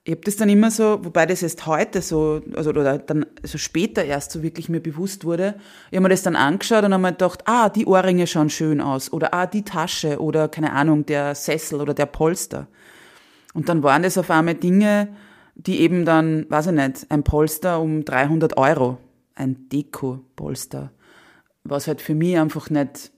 ich 0.07 0.11
habe 0.11 0.21
das 0.21 0.35
dann 0.35 0.49
immer 0.49 0.69
so, 0.69 1.03
wobei 1.03 1.25
das 1.25 1.41
erst 1.41 1.65
heute 1.65 2.03
so, 2.03 2.43
also 2.55 2.69
oder 2.69 2.99
dann 2.99 3.25
so 3.41 3.57
später 3.57 4.05
erst 4.05 4.31
so 4.31 4.43
wirklich 4.43 4.69
mir 4.69 4.79
bewusst 4.79 5.25
wurde, 5.25 5.55
ich 5.89 5.97
habe 5.97 6.03
mir 6.03 6.09
das 6.09 6.21
dann 6.21 6.35
angeschaut 6.35 6.83
und 6.83 6.93
habe 6.93 7.01
mir 7.01 7.11
gedacht, 7.11 7.41
ah, 7.45 7.69
die 7.69 7.87
Ohrringe 7.87 8.27
schauen 8.27 8.51
schön 8.51 8.81
aus 8.81 9.11
oder 9.11 9.33
ah, 9.33 9.47
die 9.47 9.63
Tasche 9.63 10.21
oder 10.21 10.47
keine 10.47 10.73
Ahnung, 10.73 11.07
der 11.07 11.33
Sessel 11.33 11.81
oder 11.81 11.95
der 11.95 12.05
Polster. 12.05 12.67
Und 13.55 13.67
dann 13.67 13.81
waren 13.81 14.03
das 14.03 14.19
auf 14.19 14.29
einmal 14.29 14.53
Dinge, 14.53 15.07
die 15.55 15.79
eben 15.79 16.05
dann, 16.05 16.45
weiß 16.49 16.67
ich 16.67 16.73
nicht, 16.73 17.07
ein 17.09 17.23
Polster 17.23 17.81
um 17.81 18.05
300 18.05 18.57
Euro, 18.57 18.99
ein 19.33 19.69
Deko-Polster, 19.69 20.91
was 21.63 21.87
halt 21.87 21.99
für 21.99 22.13
mich 22.13 22.37
einfach 22.37 22.69
nicht 22.69 23.11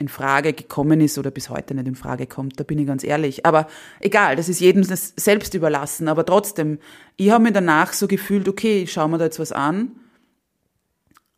in 0.00 0.08
Frage 0.08 0.54
gekommen 0.54 1.00
ist 1.02 1.18
oder 1.18 1.30
bis 1.30 1.50
heute 1.50 1.74
nicht 1.74 1.86
in 1.86 1.94
Frage 1.94 2.26
kommt, 2.26 2.58
da 2.58 2.64
bin 2.64 2.78
ich 2.78 2.86
ganz 2.86 3.04
ehrlich. 3.04 3.44
Aber 3.44 3.66
egal, 4.00 4.34
das 4.34 4.48
ist 4.48 4.58
jedem 4.58 4.82
selbst 4.82 5.52
überlassen. 5.52 6.08
Aber 6.08 6.24
trotzdem, 6.24 6.78
ich 7.16 7.30
habe 7.30 7.44
mir 7.44 7.52
danach 7.52 7.92
so 7.92 8.08
gefühlt, 8.08 8.48
okay, 8.48 8.82
ich 8.82 8.92
schaue 8.92 9.10
mir 9.10 9.18
da 9.18 9.24
jetzt 9.26 9.38
was 9.38 9.52
an, 9.52 9.92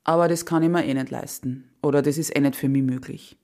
aber 0.05 0.29
das 0.29 0.47
kann 0.47 0.63
ich 0.63 0.69
mir 0.69 0.85
eh 0.85 0.95
nicht 0.95 1.11
leisten. 1.11 1.71
Oder 1.83 2.03
das 2.03 2.19
ist 2.19 2.35
eh 2.37 2.41
nicht 2.41 2.55
für 2.55 2.69
mich 2.69 2.85
möglich. 2.85 3.37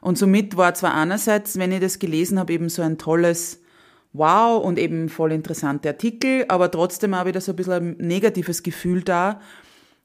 Und 0.00 0.18
somit 0.18 0.56
war 0.56 0.72
zwar 0.74 0.94
einerseits, 0.94 1.58
wenn 1.58 1.72
ich 1.72 1.80
das 1.80 1.98
gelesen 1.98 2.38
habe, 2.38 2.52
eben 2.52 2.68
so 2.68 2.82
ein 2.82 2.96
tolles 2.96 3.60
Wow 4.12 4.64
und 4.64 4.78
eben 4.78 5.08
voll 5.08 5.32
interessante 5.32 5.88
Artikel, 5.88 6.44
aber 6.48 6.70
trotzdem 6.70 7.14
auch 7.14 7.26
wieder 7.26 7.40
so 7.40 7.52
ein 7.52 7.56
bisschen 7.56 7.72
ein 7.72 8.06
negatives 8.06 8.62
Gefühl 8.62 9.02
da, 9.02 9.40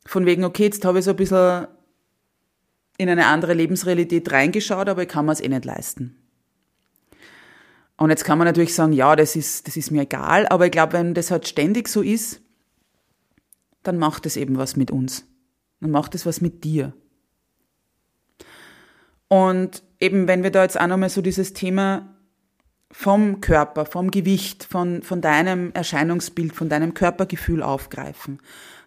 von 0.05 0.25
wegen, 0.25 0.43
okay, 0.43 0.65
jetzt 0.65 0.86
habe 0.86 1.00
ich 1.00 1.05
so 1.05 1.12
ein 1.12 1.17
bisschen 1.17 1.67
in 2.97 3.09
eine 3.09 3.27
andere 3.27 3.53
Lebensrealität 3.53 4.31
reingeschaut, 4.31 4.89
aber 4.89 5.03
ich 5.03 5.09
kann 5.09 5.25
mir 5.25 5.33
es 5.33 5.41
eh 5.41 5.47
nicht 5.47 5.65
leisten. 5.65 6.15
Und 7.97 8.09
jetzt 8.09 8.25
kann 8.25 8.37
man 8.37 8.45
natürlich 8.45 8.73
sagen, 8.73 8.93
ja, 8.93 9.15
das 9.15 9.35
ist, 9.35 9.67
das 9.67 9.77
ist 9.77 9.91
mir 9.91 10.01
egal, 10.01 10.47
aber 10.47 10.65
ich 10.65 10.71
glaube, 10.71 10.93
wenn 10.93 11.13
das 11.13 11.31
halt 11.31 11.47
ständig 11.47 11.87
so 11.87 12.01
ist, 12.01 12.41
dann 13.83 13.97
macht 13.97 14.25
es 14.25 14.35
eben 14.35 14.57
was 14.57 14.75
mit 14.75 14.91
uns. 14.91 15.25
Dann 15.79 15.91
macht 15.91 16.15
es 16.15 16.25
was 16.25 16.41
mit 16.41 16.63
dir. 16.63 16.93
Und 19.27 19.83
eben, 19.99 20.27
wenn 20.27 20.43
wir 20.43 20.51
da 20.51 20.63
jetzt 20.63 20.79
auch 20.79 20.87
nochmal 20.87 21.09
so 21.09 21.21
dieses 21.21 21.53
Thema 21.53 22.15
vom 22.91 23.41
Körper, 23.41 23.85
vom 23.85 24.11
Gewicht, 24.11 24.63
von, 24.63 25.01
von 25.01 25.21
deinem 25.21 25.71
Erscheinungsbild, 25.73 26.53
von 26.53 26.69
deinem 26.69 26.93
Körpergefühl 26.93 27.63
aufgreifen, 27.63 28.39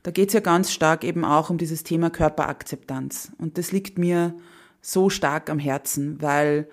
da 0.03 0.11
geht 0.11 0.29
es 0.29 0.35
ja 0.35 0.41
ganz 0.41 0.73
stark 0.73 1.05
eben 1.05 1.25
auch 1.25 1.51
um 1.51 1.59
dieses 1.59 1.83
Thema 1.83 2.11
Körperakzeptanz. 2.11 3.33
Und 3.39 3.59
das 3.59 3.73
liegt 3.73 3.99
mir 3.99 4.35
so 4.81 5.11
stark 5.11 5.51
am 5.51 5.59
Herzen, 5.59 6.21
weil 6.23 6.69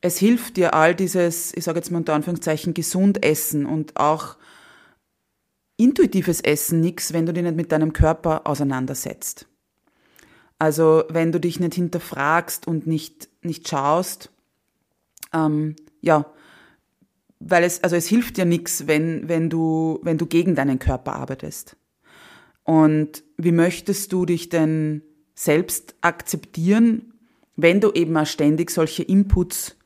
es 0.00 0.18
hilft 0.18 0.56
dir 0.56 0.74
all 0.74 0.94
dieses, 0.94 1.54
ich 1.54 1.64
sage 1.64 1.78
jetzt 1.78 1.90
mal 1.90 1.98
unter 1.98 2.14
Anführungszeichen, 2.14 2.74
gesund 2.74 3.24
essen 3.24 3.66
und 3.66 3.96
auch 3.96 4.36
intuitives 5.76 6.40
Essen 6.40 6.80
nichts, 6.80 7.12
wenn 7.12 7.26
du 7.26 7.32
dich 7.32 7.42
nicht 7.42 7.56
mit 7.56 7.72
deinem 7.72 7.92
Körper 7.92 8.46
auseinandersetzt. 8.46 9.46
Also 10.58 11.04
wenn 11.08 11.32
du 11.32 11.40
dich 11.40 11.58
nicht 11.58 11.74
hinterfragst 11.74 12.68
und 12.68 12.86
nicht, 12.86 13.28
nicht 13.42 13.68
schaust, 13.68 14.30
ähm, 15.32 15.74
ja, 16.00 16.26
weil 17.40 17.64
es, 17.64 17.82
also 17.82 17.96
es 17.96 18.06
hilft 18.06 18.36
dir 18.36 18.44
nichts, 18.44 18.86
wenn, 18.86 19.28
wenn 19.28 19.50
du, 19.50 19.98
wenn 20.02 20.16
du 20.16 20.26
gegen 20.26 20.54
deinen 20.54 20.78
Körper 20.78 21.14
arbeitest. 21.14 21.76
Und 22.64 23.22
wie 23.36 23.52
möchtest 23.52 24.12
du 24.12 24.26
dich 24.26 24.48
denn 24.48 25.02
selbst 25.34 25.94
akzeptieren, 26.00 27.12
wenn 27.56 27.80
du 27.80 27.92
eben 27.92 28.16
auch 28.16 28.26
ständig 28.26 28.70
solche 28.70 29.02
Inputs 29.02 29.76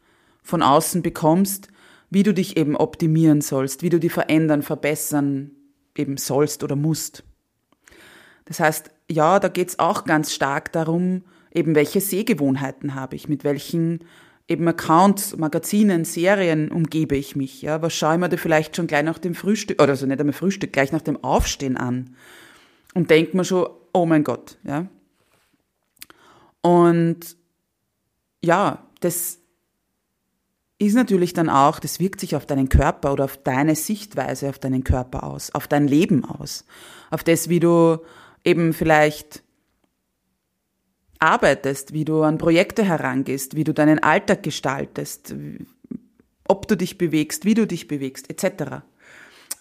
von 0.43 0.63
außen 0.63 1.03
bekommst, 1.03 1.69
wie 2.11 2.23
du 2.23 2.33
dich 2.33 2.57
eben 2.57 2.77
optimieren 2.77 3.41
sollst, 3.41 3.83
wie 3.83 3.91
du 3.91 4.01
die 4.01 4.09
verändern, 4.09 4.63
verbessern 4.63 5.51
eben 5.95 6.17
sollst 6.17 6.63
oder 6.63 6.77
musst. 6.77 7.25
Das 8.47 8.61
heißt, 8.61 8.91
ja, 9.11 9.41
da 9.41 9.49
geht's 9.49 9.79
auch 9.79 10.05
ganz 10.05 10.33
stark 10.33 10.73
darum, 10.73 11.25
eben 11.53 11.75
welche 11.75 12.01
Sehgewohnheiten 12.01 12.95
habe 12.95 13.17
ich, 13.17 13.29
mit 13.29 13.45
welchen 13.45 14.05
eben 14.47 14.67
Accounts, 14.67 15.37
Magazinen, 15.37 16.05
Serien 16.05 16.71
umgebe 16.71 17.17
ich 17.17 17.37
mich, 17.37 17.61
ja, 17.61 17.83
was 17.83 17.93
schaue 17.93 18.15
ich 18.15 18.21
mir 18.21 18.29
da 18.31 18.39
vielleicht 18.39 18.77
schon 18.77 18.87
gleich 18.87 19.05
nach 19.05 19.19
dem 19.19 19.35
Frühstück, 19.35 19.83
oder 19.83 19.97
so 19.97 20.07
nicht 20.07 20.21
einmal 20.21 20.33
Frühstück, 20.33 20.73
gleich 20.73 20.93
nach 20.93 21.03
dem 21.03 21.23
Aufstehen 21.23 21.77
an 21.77 22.17
und 22.95 23.11
denkt 23.11 23.35
mir 23.35 23.45
schon, 23.45 23.69
oh 23.93 24.07
mein 24.07 24.25
Gott, 24.25 24.59
ja. 24.65 24.87
Und 26.61 27.37
ja, 28.43 28.87
das 29.01 29.39
ist 30.79 30.95
natürlich 30.95 31.33
dann 31.33 31.51
auch, 31.51 31.81
das 31.81 31.99
wirkt 31.99 32.21
sich 32.21 32.37
auf 32.37 32.47
deinen 32.47 32.69
Körper 32.69 33.13
oder 33.13 33.25
auf 33.25 33.37
deine 33.37 33.75
Sichtweise 33.75 34.49
auf 34.49 34.59
deinen 34.59 34.85
Körper 34.85 35.25
aus, 35.25 35.51
auf 35.51 35.67
dein 35.67 35.89
Leben 35.89 36.25
aus, 36.25 36.65
auf 37.11 37.25
das, 37.25 37.49
wie 37.49 37.61
du 37.61 37.99
eben 38.45 38.73
vielleicht 38.73 39.43
arbeitest, 41.19 41.93
wie 41.93 42.05
du 42.05 42.23
an 42.23 42.39
Projekte 42.39 42.85
herangehst, 42.85 43.57
wie 43.57 43.65
du 43.65 43.75
deinen 43.75 43.99
Alltag 43.99 44.45
gestaltest, 44.45 45.35
ob 46.47 46.69
du 46.69 46.77
dich 46.77 46.97
bewegst, 46.97 47.45
wie 47.45 47.55
du 47.55 47.67
dich 47.67 47.89
bewegst, 47.89 48.31
etc. 48.31 48.83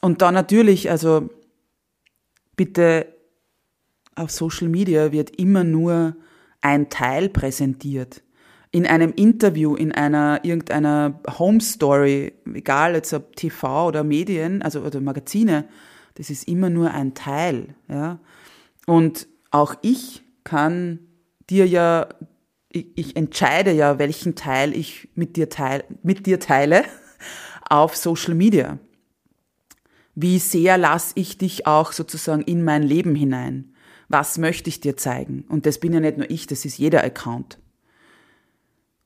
Und 0.02 0.22
dann 0.22 0.36
natürlich, 0.36 0.92
also 0.92 1.30
bitte 2.56 3.17
auf 4.18 4.32
Social 4.32 4.70
Media 4.70 5.12
wird 5.12 5.36
immer 5.40 5.64
nur 5.64 6.16
ein 6.62 6.90
Teil 6.90 7.30
präsentiert 7.30 8.24
in 8.72 8.86
einem 8.86 9.14
Interview, 9.14 9.76
in 9.76 9.92
einer 9.92 10.42
irgendeiner 10.44 11.20
Home 11.40 11.62
Story, 11.62 12.34
egal 12.54 12.96
jetzt 12.96 13.14
ob 13.14 13.36
TV 13.36 13.88
oder 13.88 14.04
Medien, 14.04 14.62
also 14.62 14.82
oder 14.82 15.00
Magazine, 15.00 15.68
das 16.16 16.30
ist 16.30 16.48
immer 16.48 16.70
nur 16.70 16.92
ein 16.92 17.14
Teil, 17.14 17.76
ja. 17.88 18.20
Und 18.86 19.28
auch 19.52 19.76
ich 19.82 20.24
kann 20.44 21.00
dir 21.50 21.68
ja, 21.68 22.10
ich, 22.70 22.88
ich 22.96 23.16
entscheide 23.16 23.72
ja, 23.72 24.00
welchen 24.00 24.36
Teil 24.36 24.76
ich 24.76 25.10
mit 25.16 25.36
dir 25.38 25.50
teile, 25.50 25.84
mit 26.04 26.26
dir 26.26 26.40
teile 26.40 26.84
auf 27.70 27.96
Social 27.96 28.34
Media. 28.34 28.80
Wie 30.16 30.40
sehr 30.40 30.78
lasse 30.78 31.14
ich 31.16 31.38
dich 31.38 31.68
auch 31.68 31.92
sozusagen 31.92 32.42
in 32.42 32.64
mein 32.64 32.84
Leben 32.84 33.14
hinein? 33.14 33.74
Was 34.10 34.38
möchte 34.38 34.70
ich 34.70 34.80
dir 34.80 34.96
zeigen? 34.96 35.44
Und 35.50 35.66
das 35.66 35.80
bin 35.80 35.94
ja 35.94 36.00
nicht 36.00 36.18
nur 36.18 36.30
ich, 36.30 36.48
das 36.48 36.66
ist 36.66 36.78
jeder 36.78 37.04
Account. 37.04 37.60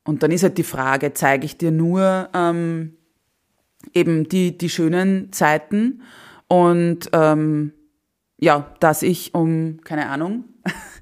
Und 0.04 0.24
dann 0.24 0.32
ist 0.32 0.44
halt 0.44 0.58
die 0.58 0.64
Frage, 0.64 1.14
zeige 1.14 1.46
ich 1.46 1.58
dir 1.58 1.72
nur 1.72 2.30
ähm, 2.34 2.96
eben 3.94 4.28
die, 4.30 4.58
die 4.58 4.70
schönen 4.70 5.32
Zeiten 5.32 6.02
und 6.48 7.10
ähm, 7.14 7.74
ja, 8.38 8.74
dass 8.80 9.04
ich 9.04 9.34
um, 9.36 9.80
keine 9.84 10.10
Ahnung, 10.10 10.46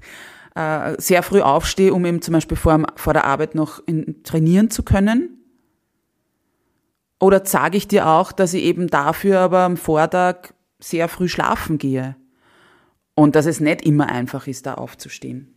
äh, 0.54 0.94
sehr 0.98 1.22
früh 1.22 1.40
aufstehe, 1.40 1.94
um 1.94 2.04
eben 2.04 2.22
zum 2.22 2.32
Beispiel 2.32 2.56
vor, 2.56 2.82
vor 2.96 3.14
der 3.14 3.24
Arbeit 3.24 3.54
noch 3.54 3.82
in, 3.86 4.22
trainieren 4.22 4.70
zu 4.70 4.82
können. 4.82 5.38
Oder 7.18 7.44
sage 7.44 7.76
ich 7.76 7.88
dir 7.88 8.06
auch, 8.06 8.32
dass 8.32 8.54
ich 8.54 8.62
eben 8.62 8.88
dafür 8.88 9.40
aber 9.40 9.60
am 9.60 9.76
Vortag 9.76 10.54
sehr 10.78 11.08
früh 11.08 11.28
schlafen 11.28 11.76
gehe 11.76 12.16
und 13.20 13.36
dass 13.36 13.44
es 13.44 13.60
nicht 13.60 13.82
immer 13.82 14.08
einfach 14.08 14.46
ist, 14.46 14.64
da 14.64 14.74
aufzustehen. 14.74 15.54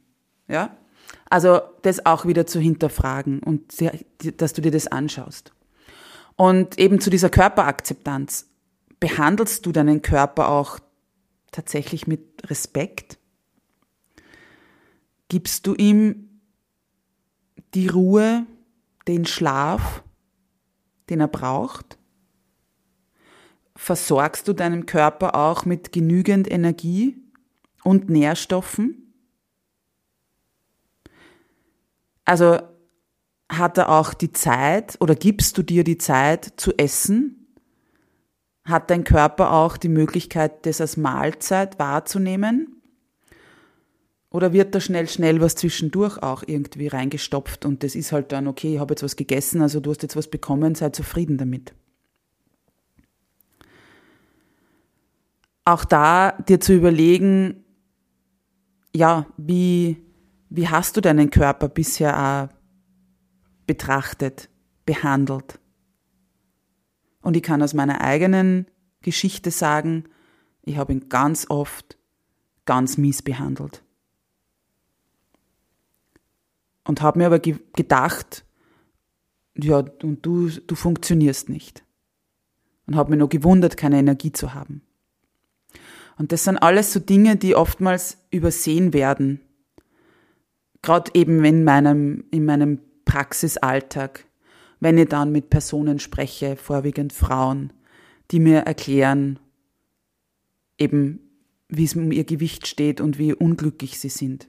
Ja? 0.50 0.76
Also 1.30 1.62
das 1.82 2.06
auch 2.06 2.26
wieder 2.26 2.46
zu 2.46 2.60
hinterfragen 2.60 3.40
und 3.40 3.74
dass 4.42 4.52
du 4.52 4.62
dir 4.62 4.72
das 4.72 4.88
anschaust. 4.88 5.54
Und 6.36 6.78
eben 6.78 7.00
zu 7.00 7.10
dieser 7.10 7.30
Körperakzeptanz. 7.30 8.50
Behandelst 9.00 9.66
du 9.66 9.72
deinen 9.72 10.02
Körper 10.02 10.50
auch 10.50 10.80
tatsächlich 11.54 12.06
mit 12.06 12.50
Respekt? 12.50 13.18
Gibst 15.30 15.66
du 15.66 15.74
ihm 15.74 16.42
die 17.76 17.88
Ruhe, 17.88 18.46
den 19.08 19.26
Schlaf, 19.26 20.04
den 21.10 21.22
er 21.22 21.30
braucht? 21.30 21.98
Versorgst 23.78 24.50
du 24.50 24.54
deinen 24.54 24.86
Körper 24.86 25.36
auch 25.36 25.64
mit 25.64 25.94
genügend 25.94 26.52
Energie 26.52 27.23
und 27.84 28.10
Nährstoffen? 28.10 29.14
Also 32.26 32.60
hat 33.50 33.78
er 33.78 33.90
auch 33.90 34.14
die 34.14 34.32
Zeit 34.32 34.98
oder 35.00 35.16
gibst 35.16 35.58
du 35.58 35.64
dir 35.64 35.84
die 35.84 35.98
Zeit 35.98 36.54
zu 36.58 36.74
essen? 36.78 37.48
Hat 38.66 38.90
dein 38.90 39.04
Körper 39.04 39.52
auch 39.52 39.78
die 39.78 39.90
Möglichkeit, 39.90 40.66
das 40.66 40.80
als 40.80 40.96
Mahlzeit 40.98 41.80
wahrzunehmen? 41.80 42.82
Oder 44.30 44.52
wird 44.52 44.74
da 44.74 44.80
schnell, 44.80 45.08
schnell 45.08 45.42
was 45.42 45.56
zwischendurch 45.56 46.24
auch 46.24 46.44
irgendwie 46.48 46.88
reingestopft 46.88 47.66
und 47.66 47.84
das 47.84 47.94
ist 47.94 48.12
halt 48.12 48.32
dann, 48.32 48.48
okay, 48.48 48.76
ich 48.76 48.80
habe 48.80 48.94
jetzt 48.94 49.04
was 49.04 49.16
gegessen, 49.16 49.62
also 49.62 49.80
du 49.80 49.92
hast 49.92 50.02
jetzt 50.02 50.16
was 50.16 50.28
bekommen, 50.28 50.74
sei 50.74 50.90
zufrieden 50.90 51.38
damit. 51.38 51.76
Auch 55.66 55.86
da 55.86 56.32
dir 56.32 56.60
zu 56.60 56.74
überlegen, 56.74 57.63
ja, 58.96 59.26
wie, 59.38 59.98
wie 60.50 60.68
hast 60.68 60.98
du 60.98 61.02
deinen 61.02 61.30
Körper 61.30 61.68
bisher 61.68 62.18
auch 62.18 62.56
betrachtet, 63.66 64.50
behandelt? 64.86 65.60
Und 67.22 67.38
ich 67.38 67.44
kann 67.44 67.62
aus 67.62 67.74
meiner 67.74 68.02
eigenen 68.02 68.68
Geschichte 69.02 69.52
sagen, 69.52 70.06
ich 70.62 70.78
habe 70.78 70.94
ihn 70.94 71.10
ganz 71.10 71.50
oft 71.50 71.98
ganz 72.66 72.98
mies 72.98 73.22
behandelt. 73.22 73.84
Und 76.86 77.02
habe 77.02 77.20
mir 77.20 77.28
aber 77.28 77.40
ge 77.40 77.60
gedacht, 77.76 78.46
ja, 79.56 79.78
und 79.78 80.26
du, 80.26 80.50
du 80.50 80.76
funktionierst 80.76 81.50
nicht. 81.50 81.84
Und 82.86 82.96
habe 82.96 83.12
mir 83.12 83.18
nur 83.18 83.30
gewundert, 83.30 83.78
keine 83.78 84.00
Energie 84.00 84.32
zu 84.32 84.54
haben. 84.54 84.82
Und 86.18 86.32
das 86.32 86.44
sind 86.44 86.58
alles 86.58 86.94
so 86.94 87.00
Dinge, 87.00 87.36
die 87.36 87.56
oftmals 87.56 88.18
übersehen 88.30 88.94
werden 88.94 89.40
gerade 90.84 91.10
eben 91.16 91.44
in 91.44 91.64
meinem, 91.64 92.26
in 92.30 92.46
meinem 92.46 92.80
Praxisalltag, 93.06 94.26
wenn 94.80 95.00
ich 95.00 95.10
dann 95.10 95.32
mit 95.32 95.50
Personen 95.50 95.98
spreche, 95.98 96.56
vorwiegend 96.56 97.12
Frauen, 97.12 97.74
die 98.30 98.40
mir 98.40 98.60
erklären, 98.60 99.40
eben, 100.78 101.20
wie 101.70 101.86
es 101.86 101.96
um 101.96 102.12
ihr 102.12 102.26
Gewicht 102.26 102.68
steht 102.68 103.02
und 103.02 103.18
wie 103.18 103.34
unglücklich 103.34 104.00
sie 104.00 104.10
sind. 104.10 104.48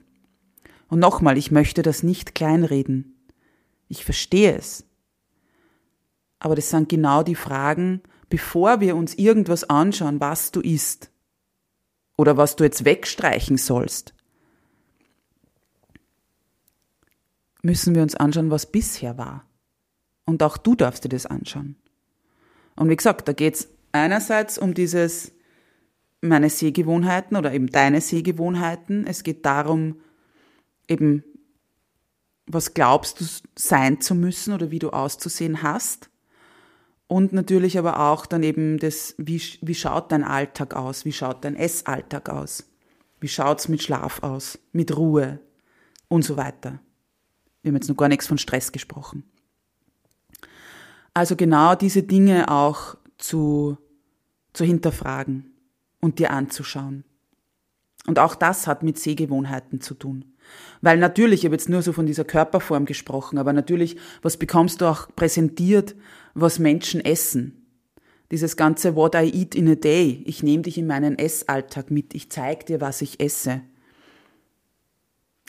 Und 0.87 0.99
nochmal, 0.99 1.37
ich 1.37 1.49
möchte 1.49 1.81
das 1.81 2.03
nicht 2.03 2.35
kleinreden. 2.35 3.15
Ich 3.87 4.05
verstehe 4.05 4.55
es. 4.55 4.85
Aber 6.37 6.55
das 6.55 6.69
sind 6.69 6.89
genau 6.89 7.23
die 7.23 7.35
Fragen, 7.35 8.01
bevor 8.29 8.81
wir 8.81 8.95
uns 8.95 9.15
irgendwas 9.15 9.63
anschauen, 9.63 10.19
was 10.19 10.51
du 10.51 10.59
isst 10.59 11.09
oder 12.17 12.37
was 12.37 12.55
du 12.55 12.63
jetzt 12.63 12.85
wegstreichen 12.85 13.57
sollst. 13.57 14.15
müssen 17.65 17.95
wir 17.95 18.03
uns 18.03 18.15
anschauen, 18.15 18.51
was 18.51 18.71
bisher 18.71 19.17
war. 19.17 19.45
Und 20.25 20.41
auch 20.43 20.57
du 20.57 20.75
darfst 20.75 21.03
dir 21.03 21.09
das 21.09 21.25
anschauen. 21.25 21.75
Und 22.75 22.89
wie 22.89 22.95
gesagt, 22.95 23.27
da 23.27 23.33
geht 23.33 23.55
es 23.55 23.69
einerseits 23.91 24.57
um 24.57 24.73
dieses, 24.73 25.33
meine 26.21 26.49
Sehgewohnheiten 26.49 27.35
oder 27.35 27.53
eben 27.53 27.67
deine 27.67 28.01
Sehgewohnheiten. 28.01 29.05
Es 29.07 29.23
geht 29.23 29.45
darum, 29.45 29.99
eben, 30.87 31.23
was 32.47 32.73
glaubst 32.73 33.19
du 33.19 33.25
sein 33.55 33.99
zu 33.99 34.15
müssen 34.15 34.53
oder 34.53 34.71
wie 34.71 34.79
du 34.79 34.91
auszusehen 34.91 35.63
hast. 35.63 36.09
Und 37.07 37.33
natürlich 37.33 37.77
aber 37.77 37.99
auch 37.99 38.25
dann 38.25 38.43
eben 38.43 38.79
das, 38.79 39.13
wie, 39.17 39.41
wie 39.61 39.75
schaut 39.75 40.11
dein 40.11 40.23
Alltag 40.23 40.75
aus? 40.75 41.05
Wie 41.05 41.11
schaut 41.11 41.43
dein 41.45 41.55
Essalltag 41.55 42.29
aus? 42.29 42.63
Wie 43.19 43.27
schaut's 43.27 43.67
mit 43.67 43.83
Schlaf 43.83 44.23
aus? 44.23 44.57
Mit 44.71 44.95
Ruhe? 44.95 45.39
Und 46.07 46.23
so 46.23 46.37
weiter. 46.37 46.79
Wir 47.61 47.69
haben 47.69 47.75
jetzt 47.75 47.89
noch 47.89 47.97
gar 47.97 48.09
nichts 48.09 48.27
von 48.27 48.37
Stress 48.37 48.71
gesprochen. 48.71 49.23
Also 51.13 51.35
genau 51.35 51.75
diese 51.75 52.03
Dinge 52.03 52.49
auch 52.51 52.95
zu, 53.17 53.77
zu 54.53 54.65
hinterfragen 54.65 55.51
und 56.01 56.19
dir 56.19 56.31
anzuschauen. 56.31 57.03
Und 58.05 58.19
auch 58.19 58.35
das 58.35 58.67
hat 58.67 58.83
mit 58.83 58.99
Sehgewohnheiten 58.99 59.81
zu 59.81 59.95
tun. 59.95 60.25
Weil 60.81 60.97
natürlich, 60.97 61.39
ich 61.39 61.45
habe 61.45 61.55
jetzt 61.55 61.69
nur 61.69 61.81
so 61.81 61.93
von 61.93 62.05
dieser 62.05 62.23
Körperform 62.23 62.85
gesprochen, 62.85 63.37
aber 63.39 63.53
natürlich, 63.53 63.97
was 64.21 64.37
bekommst 64.37 64.81
du 64.81 64.85
auch 64.85 65.07
präsentiert, 65.15 65.95
was 66.35 66.59
Menschen 66.59 67.01
essen? 67.03 67.65
Dieses 68.29 68.57
ganze 68.57 68.95
What 68.95 69.15
I 69.15 69.31
eat 69.33 69.55
in 69.55 69.69
a 69.69 69.75
day. 69.75 70.21
Ich 70.25 70.43
nehme 70.43 70.63
dich 70.63 70.77
in 70.77 70.87
meinen 70.87 71.17
Essalltag 71.17 71.89
mit. 71.89 72.13
Ich 72.13 72.29
zeige 72.29 72.65
dir, 72.65 72.81
was 72.81 73.01
ich 73.01 73.19
esse. 73.19 73.61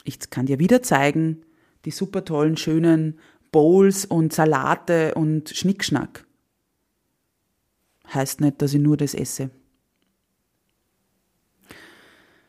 Ich 0.05 0.31
kann 0.31 0.47
dir 0.47 0.59
wieder 0.59 0.83
zeigen, 0.83 1.43
die 1.85 1.91
super 1.91 2.25
tollen, 2.25 2.57
schönen 2.57 3.19
Bowls 3.51 4.05
und 4.05 4.33
Salate 4.33 5.15
und 5.15 5.51
Schnickschnack. 5.51 6.25
Heißt 8.13 8.41
nicht, 8.41 8.63
dass 8.63 8.75
ich 8.75 8.81
nur 8.81 8.97
das 8.97 9.15
esse. 9.15 9.51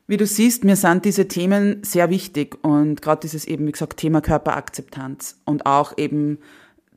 Wie 0.06 0.18
du 0.18 0.26
siehst, 0.26 0.64
mir 0.64 0.76
sind 0.76 1.04
diese 1.04 1.28
Themen 1.28 1.84
sehr 1.84 2.10
wichtig 2.10 2.64
und 2.64 3.02
gerade 3.02 3.22
dieses 3.22 3.46
eben, 3.46 3.68
wie 3.68 3.72
gesagt, 3.72 3.98
Thema 3.98 4.22
Körperakzeptanz 4.22 5.42
und 5.44 5.66
auch 5.66 5.98
eben 5.98 6.40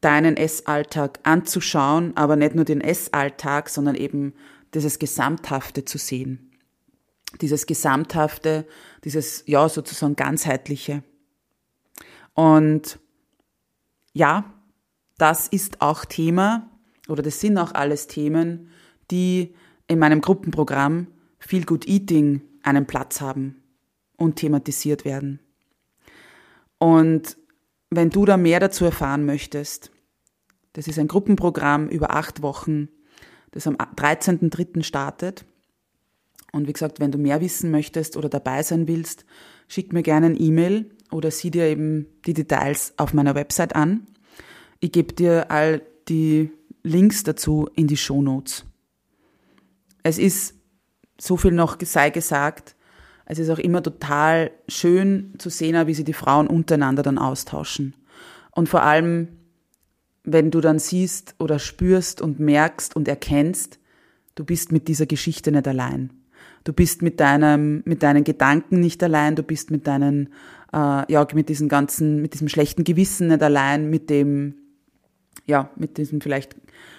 deinen 0.01 0.37
Essalltag 0.37 1.21
anzuschauen, 1.25 2.17
aber 2.17 2.37
nicht 2.37 2.55
nur 2.55 2.65
den 2.65 2.81
Essalltag, 2.81 3.69
sondern 3.69 3.95
eben 3.95 4.35
dieses 4.75 4.99
Gesamthafte 4.99 5.85
zu 5.85 5.99
sehen. 5.99 6.51
Dieses 7.41 7.67
Gesamthafte, 7.67 8.67
dieses, 9.05 9.45
ja, 9.47 9.69
sozusagen 9.69 10.17
ganzheitliche. 10.17 11.03
Und 12.35 12.99
ja, 14.13 14.53
das 15.19 15.49
ist 15.49 15.81
auch 15.81 16.05
Thema 16.05 16.71
oder 17.09 17.23
das 17.23 17.41
sind 17.41 17.59
auch 17.59 17.73
alles 17.73 18.07
Themen, 18.07 18.71
die 19.11 19.55
in 19.87 19.99
meinem 19.99 20.21
Gruppenprogramm 20.21 21.09
Feel 21.39 21.65
Good 21.65 21.87
Eating 21.87 22.43
einen 22.63 22.87
Platz 22.87 23.21
haben 23.21 23.63
und 24.17 24.37
thematisiert 24.37 25.05
werden. 25.05 25.41
Und 26.79 27.37
wenn 27.91 28.11
du 28.11 28.25
da 28.25 28.37
mehr 28.37 28.61
dazu 28.61 28.85
erfahren 28.85 29.27
möchtest, 29.27 29.91
das 30.73 30.87
ist 30.87 30.99
ein 30.99 31.09
Gruppenprogramm 31.09 31.89
über 31.89 32.15
acht 32.15 32.43
Wochen, 32.43 32.89
das 33.51 33.67
am 33.67 33.75
13.03. 33.75 34.85
startet. 34.85 35.45
Und 36.53 36.69
wie 36.69 36.73
gesagt, 36.73 37.01
wenn 37.01 37.13
du 37.13 37.19
mehr 37.19 37.41
wissen 37.41 37.71
möchtest 37.71 38.17
oder 38.17 38.29
dabei 38.29 38.63
sein 38.63 38.87
willst, 38.87 39.25
schick 39.69 39.93
mir 39.93 40.03
gerne 40.03 40.27
ein 40.27 40.41
E-Mail 40.41 40.91
oder 41.11 41.31
sieh 41.31 41.51
dir 41.51 41.67
eben 41.67 42.07
die 42.27 42.35
Details 42.35 42.95
auf 42.97 43.13
meiner 43.13 43.35
Website 43.35 43.75
an. 43.75 44.07
Ich 44.79 44.93
gebe 44.93 45.13
dir 45.13 45.51
all 45.51 45.83
die 46.09 46.51
Links 46.83 47.25
dazu 47.25 47.69
in 47.75 47.87
die 47.89 47.97
Show 47.97 48.23
Notes. 48.23 48.65
Es 50.03 50.19
ist 50.19 50.55
so 51.19 51.37
viel 51.37 51.53
noch 51.53 51.77
sei 51.83 52.11
gesagt. 52.11 52.75
Es 53.31 53.39
ist 53.39 53.49
auch 53.49 53.61
immer 53.61 53.81
total 53.81 54.51
schön 54.67 55.35
zu 55.39 55.51
sehen, 55.51 55.87
wie 55.87 55.95
sie 55.95 56.03
die 56.03 56.13
Frauen 56.13 56.49
untereinander 56.49 57.05
dann 57.05 57.17
austauschen. 57.17 57.95
Und 58.51 58.69
vor 58.69 58.83
allem, 58.83 59.29
wenn 60.25 60.51
du 60.51 60.61
dann 60.61 60.81
siehst 60.81 61.37
oder 61.39 61.61
spürst 61.61 62.21
und 62.21 62.41
merkst 62.41 62.97
und 62.97 63.07
erkennst, 63.07 63.79
du 64.35 64.45
bist 64.45 64.73
mit 64.73 64.89
dieser 64.89 65.07
Geschichte 65.07 65.53
nicht 65.53 65.69
allein. 65.69 66.13
Du 66.65 66.73
bist 66.73 67.03
mit 67.03 67.21
deinem, 67.21 67.83
mit 67.85 68.03
deinen 68.03 68.25
Gedanken 68.25 68.81
nicht 68.81 69.01
allein, 69.01 69.37
du 69.37 69.45
bist 69.45 69.71
mit 69.71 69.87
deinen, 69.87 70.31
äh, 70.73 71.13
ja, 71.13 71.25
mit 71.33 71.49
diesem 71.49 71.69
ganzen, 71.69 72.21
mit 72.21 72.35
diesem 72.35 72.49
schlechten 72.49 72.83
Gewissen 72.83 73.29
nicht 73.29 73.45
allein, 73.45 73.91
mit 73.91 74.11
dem, 74.11 74.57
ja, 75.47 75.71
mit 75.77 75.99
diesem 75.99 76.21
vielleicht 76.21 76.57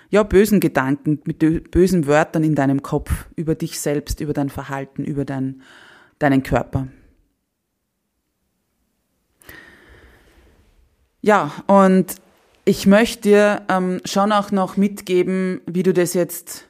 ja, 0.09 0.23
bösen 0.23 0.61
Gedanken, 0.61 1.19
mit 1.25 1.71
bösen 1.71 2.07
Wörtern 2.07 2.45
in 2.45 2.55
deinem 2.55 2.81
Kopf 2.81 3.27
über 3.35 3.53
dich 3.53 3.81
selbst, 3.81 4.21
über 4.21 4.31
dein 4.31 4.49
Verhalten, 4.49 5.03
über 5.03 5.25
dein, 5.25 5.61
deinen 6.21 6.43
Körper. 6.43 6.87
Ja, 11.21 11.51
und 11.67 12.15
ich 12.65 12.87
möchte 12.87 13.21
dir 13.21 13.61
ähm, 13.69 14.01
schon 14.05 14.31
auch 14.31 14.51
noch 14.51 14.77
mitgeben, 14.77 15.61
wie 15.65 15.83
du 15.83 15.93
das 15.93 16.13
jetzt, 16.13 16.67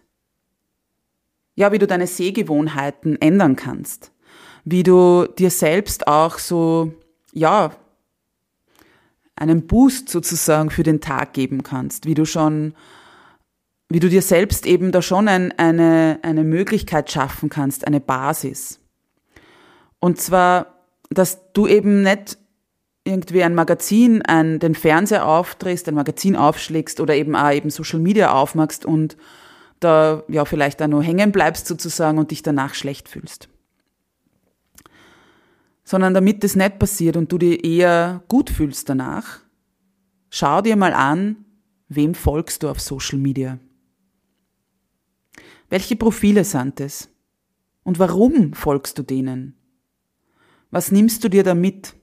ja, 1.55 1.71
wie 1.71 1.79
du 1.79 1.87
deine 1.87 2.07
Sehgewohnheiten 2.07 3.21
ändern 3.21 3.55
kannst. 3.55 4.11
Wie 4.63 4.83
du 4.83 5.27
dir 5.37 5.49
selbst 5.49 6.07
auch 6.07 6.37
so, 6.37 6.93
ja, 7.33 7.71
einen 9.35 9.67
Boost 9.67 10.09
sozusagen 10.09 10.69
für 10.69 10.83
den 10.83 11.01
Tag 11.01 11.33
geben 11.33 11.63
kannst. 11.63 12.05
Wie 12.05 12.13
du 12.13 12.25
schon 12.25 12.73
wie 13.91 13.99
du 13.99 14.07
dir 14.07 14.21
selbst 14.21 14.65
eben 14.65 14.93
da 14.93 15.01
schon 15.01 15.27
ein, 15.27 15.51
eine, 15.59 16.19
eine 16.21 16.45
Möglichkeit 16.45 17.11
schaffen 17.11 17.49
kannst, 17.49 17.85
eine 17.85 17.99
Basis. 17.99 18.79
Und 20.01 20.19
zwar, 20.19 20.83
dass 21.09 21.53
du 21.53 21.67
eben 21.67 22.01
nicht 22.01 22.37
irgendwie 23.03 23.43
ein 23.43 23.55
Magazin, 23.55 24.21
ein, 24.23 24.59
den 24.59 24.75
Fernseher 24.75 25.27
aufdrehst, 25.27 25.87
ein 25.87 25.95
Magazin 25.95 26.35
aufschlägst 26.35 26.99
oder 26.99 27.15
eben 27.15 27.35
auch 27.35 27.51
eben 27.51 27.69
Social 27.69 27.99
Media 27.99 28.33
aufmachst 28.33 28.85
und 28.85 29.15
da 29.79 30.23
ja 30.27 30.43
vielleicht 30.45 30.81
da 30.81 30.87
nur 30.87 31.03
hängen 31.03 31.31
bleibst 31.31 31.67
sozusagen 31.67 32.17
und 32.17 32.31
dich 32.31 32.41
danach 32.41 32.73
schlecht 32.73 33.09
fühlst. 33.09 33.47
Sondern 35.83 36.13
damit 36.13 36.43
das 36.43 36.55
nicht 36.55 36.79
passiert 36.79 37.15
und 37.15 37.31
du 37.31 37.37
dich 37.37 37.63
eher 37.63 38.23
gut 38.27 38.49
fühlst 38.49 38.89
danach, 38.89 39.39
schau 40.29 40.61
dir 40.61 40.75
mal 40.75 40.93
an, 40.93 41.45
wem 41.89 42.15
folgst 42.15 42.63
du 42.63 42.69
auf 42.69 42.79
Social 42.79 43.19
Media. 43.19 43.59
Welche 45.69 45.95
Profile 45.95 46.43
sind 46.43 46.79
es? 46.79 47.09
Und 47.83 47.99
warum 47.99 48.53
folgst 48.53 48.97
du 48.97 49.03
denen? 49.03 49.60
Was 50.71 50.91
nimmst 50.91 51.23
du 51.23 51.29
dir 51.29 51.43
da 51.43 51.53
mit? 51.53 51.93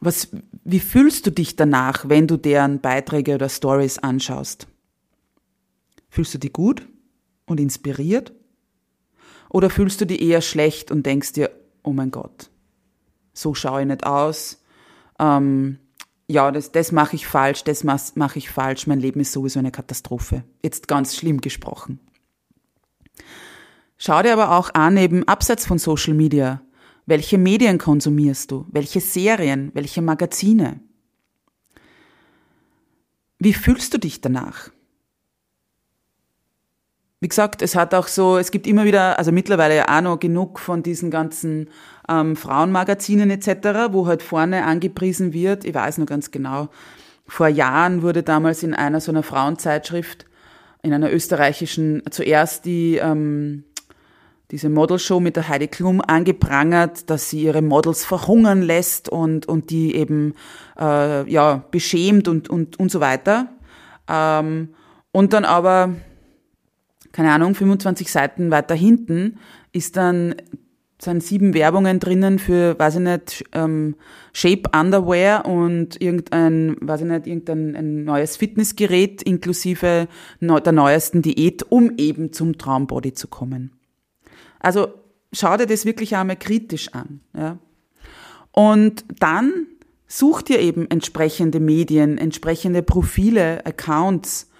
Was, 0.00 0.28
wie 0.62 0.80
fühlst 0.80 1.26
du 1.26 1.30
dich 1.30 1.56
danach, 1.56 2.08
wenn 2.08 2.26
du 2.26 2.36
deren 2.36 2.80
Beiträge 2.80 3.34
oder 3.34 3.48
Stories 3.48 3.98
anschaust? 3.98 4.68
Fühlst 6.10 6.34
du 6.34 6.38
dich 6.38 6.52
gut 6.52 6.86
und 7.46 7.58
inspiriert? 7.58 8.32
Oder 9.48 9.70
fühlst 9.70 10.00
du 10.00 10.06
dich 10.06 10.20
eher 10.20 10.42
schlecht 10.42 10.90
und 10.90 11.06
denkst 11.06 11.32
dir, 11.32 11.50
oh 11.82 11.92
mein 11.92 12.10
Gott, 12.10 12.50
so 13.32 13.54
schaue 13.54 13.82
ich 13.82 13.86
nicht 13.86 14.04
aus, 14.04 14.62
ähm, 15.18 15.78
ja, 16.28 16.50
das, 16.50 16.72
das 16.72 16.90
mache 16.90 17.14
ich 17.14 17.26
falsch, 17.26 17.62
das 17.64 17.84
mache 17.84 18.38
ich 18.38 18.50
falsch, 18.50 18.86
mein 18.86 19.00
Leben 19.00 19.20
ist 19.20 19.32
sowieso 19.32 19.60
eine 19.60 19.70
Katastrophe. 19.70 20.42
Jetzt 20.62 20.88
ganz 20.88 21.14
schlimm 21.14 21.40
gesprochen. 21.40 22.00
Schau 23.96 24.22
dir 24.22 24.32
aber 24.32 24.56
auch 24.58 24.74
an, 24.74 24.96
eben 24.96 25.26
abseits 25.28 25.64
von 25.64 25.78
Social 25.78 26.14
Media, 26.14 26.60
welche 27.06 27.38
Medien 27.38 27.78
konsumierst 27.78 28.50
du, 28.50 28.66
welche 28.70 29.00
Serien, 29.00 29.70
welche 29.74 30.02
Magazine. 30.02 30.80
Wie 33.38 33.54
fühlst 33.54 33.94
du 33.94 33.98
dich 33.98 34.20
danach? 34.20 34.70
Wie 37.20 37.28
gesagt, 37.28 37.62
es 37.62 37.74
hat 37.74 37.94
auch 37.94 38.08
so, 38.08 38.36
es 38.36 38.50
gibt 38.50 38.66
immer 38.66 38.84
wieder, 38.84 39.18
also 39.18 39.32
mittlerweile 39.32 39.76
ja 39.76 39.96
auch 39.96 40.02
noch 40.02 40.18
genug 40.18 40.58
von 40.58 40.82
diesen 40.82 41.10
ganzen 41.10 41.70
ähm, 42.08 42.36
Frauenmagazinen 42.36 43.30
etc., 43.30 43.92
wo 43.92 44.06
halt 44.06 44.22
vorne 44.22 44.64
angepriesen 44.64 45.32
wird, 45.32 45.64
ich 45.64 45.74
weiß 45.74 45.98
noch 45.98 46.06
ganz 46.06 46.30
genau, 46.30 46.68
vor 47.26 47.48
Jahren 47.48 48.02
wurde 48.02 48.22
damals 48.22 48.62
in 48.62 48.74
einer 48.74 49.00
so 49.00 49.10
einer 49.10 49.22
Frauenzeitschrift, 49.22 50.26
in 50.82 50.92
einer 50.92 51.12
österreichischen, 51.12 52.02
zuerst 52.10 52.64
die, 52.64 52.96
ähm, 52.96 53.64
diese 54.50 54.68
Modelshow 54.68 55.20
mit 55.20 55.36
der 55.36 55.48
Heidi 55.48 55.66
Klum 55.66 56.00
angeprangert, 56.00 57.10
dass 57.10 57.30
sie 57.30 57.42
ihre 57.42 57.62
Models 57.62 58.04
verhungern 58.04 58.62
lässt 58.62 59.08
und, 59.08 59.46
und 59.46 59.70
die 59.70 59.94
eben 59.96 60.34
äh, 60.78 61.28
ja, 61.30 61.64
beschämt 61.70 62.28
und, 62.28 62.48
und, 62.48 62.78
und 62.78 62.90
so 62.90 63.00
weiter. 63.00 63.48
Ähm, 64.08 64.68
und 65.10 65.32
dann 65.32 65.44
aber, 65.44 65.94
keine 67.12 67.32
Ahnung, 67.32 67.54
25 67.54 68.10
Seiten 68.10 68.50
weiter 68.50 68.74
hinten 68.74 69.38
ist 69.72 69.96
dann 69.96 70.36
sind 71.00 71.22
sieben 71.22 71.52
Werbungen 71.52 72.00
drinnen 72.00 72.38
für, 72.38 72.78
weiß 72.78 72.96
ich 72.96 73.00
nicht, 73.00 73.44
ähm, 73.52 73.96
Shape 74.32 74.62
Underwear 74.74 75.44
und 75.44 76.00
irgendein, 76.00 76.76
weiß 76.80 77.02
ich 77.02 77.06
nicht, 77.06 77.26
irgendein 77.26 77.76
ein 77.76 78.04
neues 78.04 78.36
Fitnessgerät 78.36 79.22
inklusive 79.22 80.08
der 80.40 80.72
neuesten 80.72 81.20
Diät, 81.20 81.64
um 81.70 81.92
eben 81.98 82.32
zum 82.32 82.56
Traumbody 82.56 83.12
zu 83.12 83.28
kommen. 83.28 83.75
Also 84.60 84.88
schau 85.32 85.56
dir 85.56 85.66
das 85.66 85.84
wirklich 85.84 86.16
einmal 86.16 86.36
kritisch 86.36 86.92
an. 86.92 87.20
Ja. 87.36 87.58
Und 88.52 89.04
dann 89.18 89.66
such 90.06 90.42
dir 90.42 90.60
eben 90.60 90.90
entsprechende 90.90 91.60
Medien, 91.60 92.18
entsprechende 92.18 92.82
Profile, 92.82 93.64
Accounts, 93.66 94.50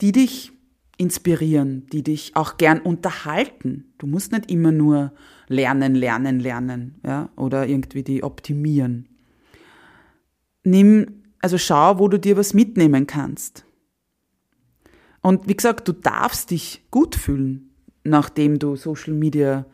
die 0.00 0.12
dich 0.12 0.52
inspirieren, 0.96 1.86
die 1.92 2.02
dich 2.02 2.34
auch 2.34 2.56
gern 2.56 2.80
unterhalten. 2.80 3.92
Du 3.98 4.06
musst 4.06 4.32
nicht 4.32 4.50
immer 4.50 4.72
nur 4.72 5.12
lernen, 5.46 5.94
lernen, 5.94 6.40
lernen, 6.40 7.00
ja, 7.06 7.30
oder 7.36 7.66
irgendwie 7.66 8.02
die 8.02 8.24
optimieren. 8.24 9.08
Nimm, 10.64 11.22
also 11.40 11.56
schau, 11.56 12.00
wo 12.00 12.08
du 12.08 12.18
dir 12.18 12.36
was 12.36 12.52
mitnehmen 12.52 13.06
kannst. 13.06 13.64
Und 15.22 15.48
wie 15.48 15.56
gesagt, 15.56 15.86
du 15.86 15.92
darfst 15.92 16.50
dich 16.50 16.82
gut 16.90 17.14
fühlen, 17.14 17.67
nachdem 18.08 18.58
du 18.58 18.76
Social 18.76 19.14
Media 19.14 19.66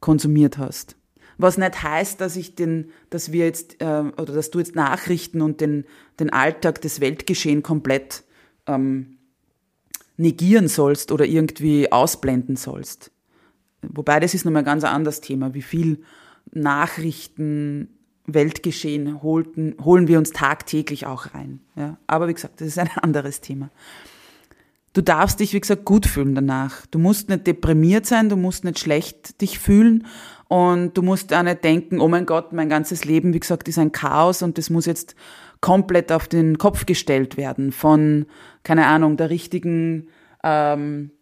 konsumiert 0.00 0.58
hast. 0.58 0.96
Was 1.38 1.58
nicht 1.58 1.82
heißt, 1.82 2.20
dass 2.20 2.36
ich 2.36 2.54
den, 2.54 2.90
dass 3.10 3.32
wir 3.32 3.46
jetzt 3.46 3.80
äh, 3.80 4.04
oder 4.16 4.32
dass 4.32 4.50
du 4.50 4.58
jetzt 4.58 4.76
Nachrichten 4.76 5.40
und 5.40 5.60
den 5.60 5.84
den 6.20 6.30
Alltag 6.30 6.80
des 6.82 7.00
Weltgeschehen 7.00 7.62
komplett 7.62 8.24
ähm, 8.66 9.18
negieren 10.16 10.68
sollst 10.68 11.10
oder 11.10 11.24
irgendwie 11.24 11.90
ausblenden 11.90 12.56
sollst. 12.56 13.10
Wobei 13.82 14.20
das 14.20 14.34
ist 14.34 14.44
nochmal 14.44 14.62
ein 14.62 14.66
ganz 14.66 14.84
anderes 14.84 15.20
Thema, 15.20 15.54
wie 15.54 15.62
viel 15.62 16.02
Nachrichten 16.52 17.88
Weltgeschehen 18.26 19.22
holten, 19.22 19.74
holen 19.82 20.06
wir 20.06 20.18
uns 20.18 20.30
tagtäglich 20.30 21.06
auch 21.06 21.34
rein. 21.34 21.60
Ja? 21.74 21.98
Aber 22.06 22.28
wie 22.28 22.34
gesagt, 22.34 22.60
das 22.60 22.68
ist 22.68 22.78
ein 22.78 22.90
anderes 23.02 23.40
Thema. 23.40 23.70
Du 24.94 25.00
darfst 25.00 25.40
dich, 25.40 25.54
wie 25.54 25.60
gesagt, 25.60 25.84
gut 25.84 26.06
fühlen 26.06 26.34
danach. 26.34 26.86
Du 26.86 26.98
musst 26.98 27.28
nicht 27.28 27.46
deprimiert 27.46 28.04
sein, 28.04 28.28
du 28.28 28.36
musst 28.36 28.64
nicht 28.64 28.78
schlecht 28.78 29.40
dich 29.40 29.58
fühlen 29.58 30.06
und 30.48 30.96
du 30.98 31.02
musst 31.02 31.32
auch 31.32 31.42
nicht 31.42 31.64
denken, 31.64 32.00
oh 32.00 32.08
mein 32.08 32.26
Gott, 32.26 32.52
mein 32.52 32.68
ganzes 32.68 33.04
Leben, 33.04 33.32
wie 33.32 33.40
gesagt, 33.40 33.68
ist 33.68 33.78
ein 33.78 33.92
Chaos 33.92 34.42
und 34.42 34.58
das 34.58 34.68
muss 34.68 34.84
jetzt 34.84 35.14
komplett 35.62 36.12
auf 36.12 36.28
den 36.28 36.58
Kopf 36.58 36.84
gestellt 36.84 37.38
werden 37.38 37.72
von, 37.72 38.26
keine 38.64 38.86
Ahnung, 38.86 39.16
der 39.16 39.30
richtigen 39.30 40.08
ähm, 40.44 41.12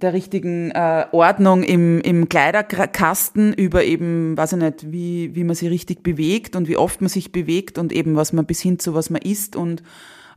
der 0.00 0.12
richtigen 0.12 0.70
äh, 0.70 1.06
Ordnung 1.12 1.62
im, 1.62 2.00
im 2.00 2.28
Kleiderkasten 2.28 3.52
über 3.52 3.84
eben, 3.84 4.36
weiß 4.36 4.54
ich 4.54 4.58
nicht, 4.58 4.92
wie, 4.92 5.34
wie 5.34 5.44
man 5.44 5.54
sich 5.54 5.70
richtig 5.70 6.02
bewegt 6.02 6.56
und 6.56 6.68
wie 6.68 6.76
oft 6.76 7.00
man 7.00 7.08
sich 7.08 7.32
bewegt 7.32 7.78
und 7.78 7.92
eben 7.92 8.16
was 8.16 8.32
man 8.32 8.46
bis 8.46 8.60
hin 8.60 8.78
zu 8.78 8.94
was 8.94 9.10
man 9.10 9.22
isst 9.22 9.56
und 9.56 9.82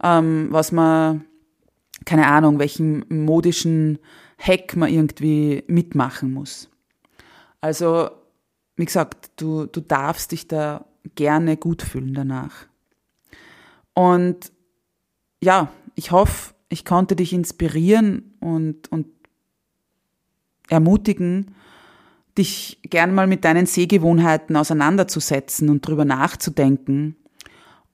ähm, 0.03 0.47
was 0.49 0.71
man, 0.71 1.23
keine 2.05 2.27
Ahnung, 2.27 2.59
welchen 2.59 3.05
modischen 3.09 3.99
Hack 4.37 4.75
man 4.75 4.91
irgendwie 4.91 5.63
mitmachen 5.67 6.33
muss. 6.33 6.69
Also, 7.61 8.09
wie 8.75 8.85
gesagt, 8.85 9.31
du, 9.37 9.65
du 9.65 9.79
darfst 9.79 10.31
dich 10.31 10.47
da 10.47 10.85
gerne 11.15 11.57
gut 11.57 11.81
fühlen 11.81 12.13
danach. 12.13 12.67
Und 13.93 14.51
ja, 15.41 15.71
ich 15.95 16.11
hoffe, 16.11 16.53
ich 16.69 16.85
konnte 16.85 17.15
dich 17.15 17.33
inspirieren 17.33 18.33
und, 18.39 18.91
und 18.91 19.07
ermutigen, 20.69 21.55
dich 22.37 22.79
gern 22.83 23.13
mal 23.13 23.27
mit 23.27 23.45
deinen 23.45 23.67
Sehgewohnheiten 23.67 24.55
auseinanderzusetzen 24.55 25.69
und 25.69 25.87
drüber 25.87 26.05
nachzudenken 26.05 27.15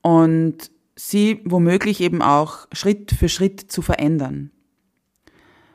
und 0.02 0.70
sie 1.08 1.40
womöglich 1.44 2.00
eben 2.00 2.20
auch 2.20 2.66
Schritt 2.72 3.12
für 3.12 3.28
Schritt 3.28 3.60
zu 3.72 3.80
verändern, 3.82 4.50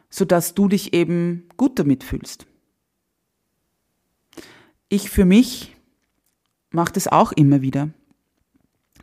sodass 0.09 0.53
du 0.53 0.67
dich 0.67 0.93
eben 0.93 1.47
gut 1.57 1.79
damit 1.79 2.03
fühlst. 2.03 2.45
Ich 4.87 5.09
für 5.09 5.25
mich 5.25 5.75
mache 6.69 6.93
das 6.93 7.07
auch 7.07 7.31
immer 7.31 7.61
wieder, 7.61 7.89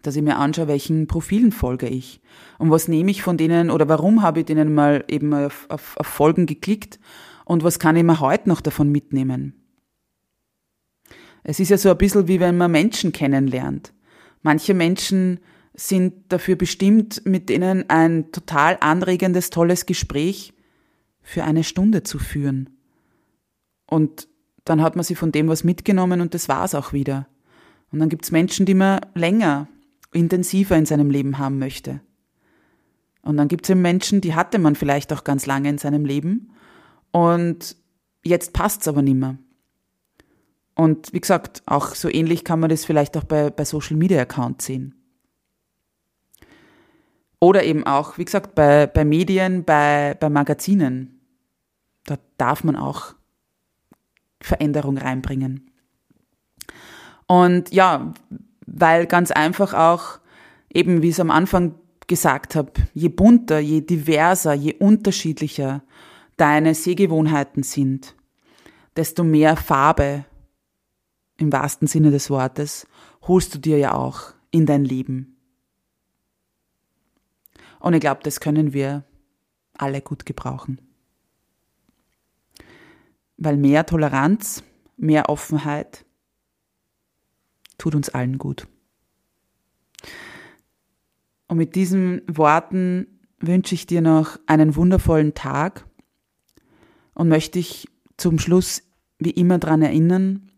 dass 0.02 0.16
ich 0.16 0.22
mir 0.22 0.37
anschaue, 0.37 0.68
welchen 0.68 1.06
Profilen 1.06 1.50
folge 1.50 1.88
ich 1.88 2.20
und 2.58 2.70
was 2.70 2.88
nehme 2.88 3.11
ich 3.11 3.22
von 3.22 3.37
denen 3.37 3.70
oder 3.70 3.88
warum 3.88 4.22
habe 4.22 4.40
ich 4.40 4.46
denen 4.46 4.74
mal 4.74 5.04
eben 5.08 5.35
auf, 5.35 5.66
auf, 5.68 5.96
auf 5.96 6.06
Folgen 6.06 6.46
geklickt 6.46 7.00
und 7.44 7.64
was 7.64 7.78
kann 7.78 7.96
ich 7.96 8.04
mir 8.04 8.20
heute 8.20 8.48
noch 8.48 8.61
davon 8.61 8.90
mitnehmen? 8.90 9.54
Es 11.42 11.58
ist 11.58 11.70
ja 11.70 11.78
so 11.78 11.90
ein 11.90 11.98
bisschen 11.98 12.28
wie 12.28 12.38
wenn 12.38 12.56
man 12.56 12.70
Menschen 12.70 13.11
kennenlernt. 13.11 13.92
Manche 14.42 14.74
Menschen 14.74 15.40
sind 15.74 16.32
dafür 16.32 16.56
bestimmt, 16.56 17.24
mit 17.24 17.48
denen 17.48 17.88
ein 17.88 18.30
total 18.32 18.76
anregendes, 18.80 19.50
tolles 19.50 19.87
Gespräch 19.87 20.52
für 21.22 21.44
eine 21.44 21.64
Stunde 21.64 22.02
zu 22.02 22.18
führen. 22.18 22.70
Und 23.87 24.28
dann 24.64 24.82
hat 24.82 24.96
man 24.96 25.04
sie 25.04 25.14
von 25.14 25.32
dem 25.32 25.48
was 25.48 25.64
mitgenommen 25.64 26.20
und 26.20 26.35
das 26.35 26.48
war's 26.48 26.74
auch 26.74 26.92
wieder. 26.92 27.26
Und 27.90 27.98
dann 27.98 28.08
gibt's 28.08 28.30
Menschen, 28.30 28.66
die 28.66 28.74
man 28.74 29.00
länger, 29.14 29.68
intensiver 30.12 30.76
in 30.76 30.87
seinem 30.87 31.11
Leben 31.11 31.38
haben 31.38 31.58
möchte. 31.58 32.00
Und 33.22 33.37
dann 33.37 33.48
gibt's 33.48 33.70
eben 33.70 33.82
Menschen, 33.82 34.20
die 34.20 34.35
hatte 34.35 34.58
man 34.58 34.74
vielleicht 34.74 35.12
auch 35.12 35.24
ganz 35.24 35.46
lange 35.46 35.68
in 35.68 35.78
seinem 35.78 36.04
Leben 36.04 36.50
und 37.12 37.76
jetzt 38.24 38.52
passt's 38.52 38.88
aber 38.88 39.02
nimmer. 39.02 39.38
Und 40.74 41.12
wie 41.12 41.20
gesagt, 41.20 41.62
auch 41.66 41.94
so 41.94 42.08
ähnlich 42.08 42.44
kann 42.44 42.61
man 42.61 42.70
das 42.70 42.85
vielleicht 42.85 43.16
auch 43.16 43.24
bei, 43.24 43.50
bei 43.50 43.64
Social 43.64 43.96
Media 43.96 44.22
Accounts 44.22 44.64
sehen. 44.64 45.01
Oder 47.42 47.64
eben 47.64 47.85
auch, 47.85 48.18
wie 48.18 48.24
gesagt, 48.24 48.55
bei, 48.55 48.87
bei 48.87 49.05
Medien, 49.05 49.64
bei, 49.64 50.16
bei 50.20 50.31
Magazinen. 50.31 51.18
Da 52.05 52.16
darf 52.37 52.62
man 52.62 52.76
auch 52.76 53.16
Veränderung 54.40 54.96
reinbringen. 54.96 55.68
Und 57.26 57.72
ja, 57.72 58.14
weil 58.68 59.07
ganz 59.07 59.33
einfach 59.33 59.74
auch, 59.74 60.20
eben 60.72 61.02
wie 61.02 61.09
ich 61.09 61.14
es 61.14 61.20
am 61.20 61.33
Anfang 61.33 61.74
gesagt 62.07 62.55
habe, 62.55 62.74
je 62.94 63.09
bunter, 63.09 63.59
je 63.59 63.81
diverser, 63.81 64.52
je 64.52 64.74
unterschiedlicher 64.74 65.83
deine 66.37 66.76
Sehgewohnheiten 66.76 67.64
sind, 67.64 68.14
desto 68.94 69.24
mehr 69.24 69.57
Farbe, 69.57 70.26
im 71.38 71.52
wahrsten 71.52 71.88
Sinne 71.88 72.12
des 72.12 72.31
Wortes, 72.31 72.87
holst 73.22 73.52
du 73.57 73.59
dir 73.59 73.78
ja 73.78 73.94
auch 73.94 74.33
in 74.52 74.64
dein 74.64 74.85
Leben. 74.85 75.41
Und 77.83 77.95
ich 77.95 78.01
glaube, 78.01 78.21
das 78.23 78.38
können 78.38 78.73
wir 78.73 79.03
alle 79.77 80.01
gut 80.03 80.25
gebrauchen. 80.25 80.81
Weil 83.37 83.57
mehr 83.57 83.85
Toleranz, 83.85 84.62
mehr 84.97 85.29
Offenheit 85.29 86.05
tut 87.79 87.97
uns 87.97 88.09
allen 88.09 88.38
gut. 88.38 88.68
Und 91.49 91.57
mit 91.57 91.75
diesen 91.75 92.23
Worten 92.29 93.18
wünsche 93.40 93.75
ich 93.75 93.87
dir 93.87 94.01
noch 94.01 94.38
einen 94.47 94.77
wundervollen 94.77 95.35
Tag 95.35 95.85
und 97.14 97.29
möchte 97.29 97.59
dich 97.59 97.88
zum 98.16 98.38
Schluss 98.38 98.85
wie 99.18 99.31
immer 99.31 99.59
daran 99.59 99.83
erinnern, 99.83 100.53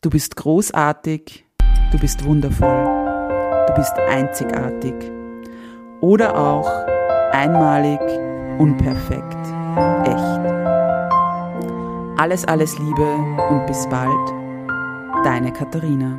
du 0.00 0.10
bist 0.10 0.34
großartig, 0.34 1.44
du 1.92 1.98
bist 2.00 2.24
wundervoll, 2.24 2.84
du 3.68 3.74
bist 3.74 3.92
einzigartig 4.08 5.21
oder 6.02 6.36
auch 6.36 6.68
einmalig, 7.32 8.00
unperfekt, 8.58 9.46
echt. 10.04 10.40
Alles, 12.18 12.44
alles 12.44 12.78
Liebe 12.78 13.06
und 13.48 13.66
bis 13.66 13.88
bald, 13.88 14.10
deine 15.24 15.52
Katharina. 15.52 16.18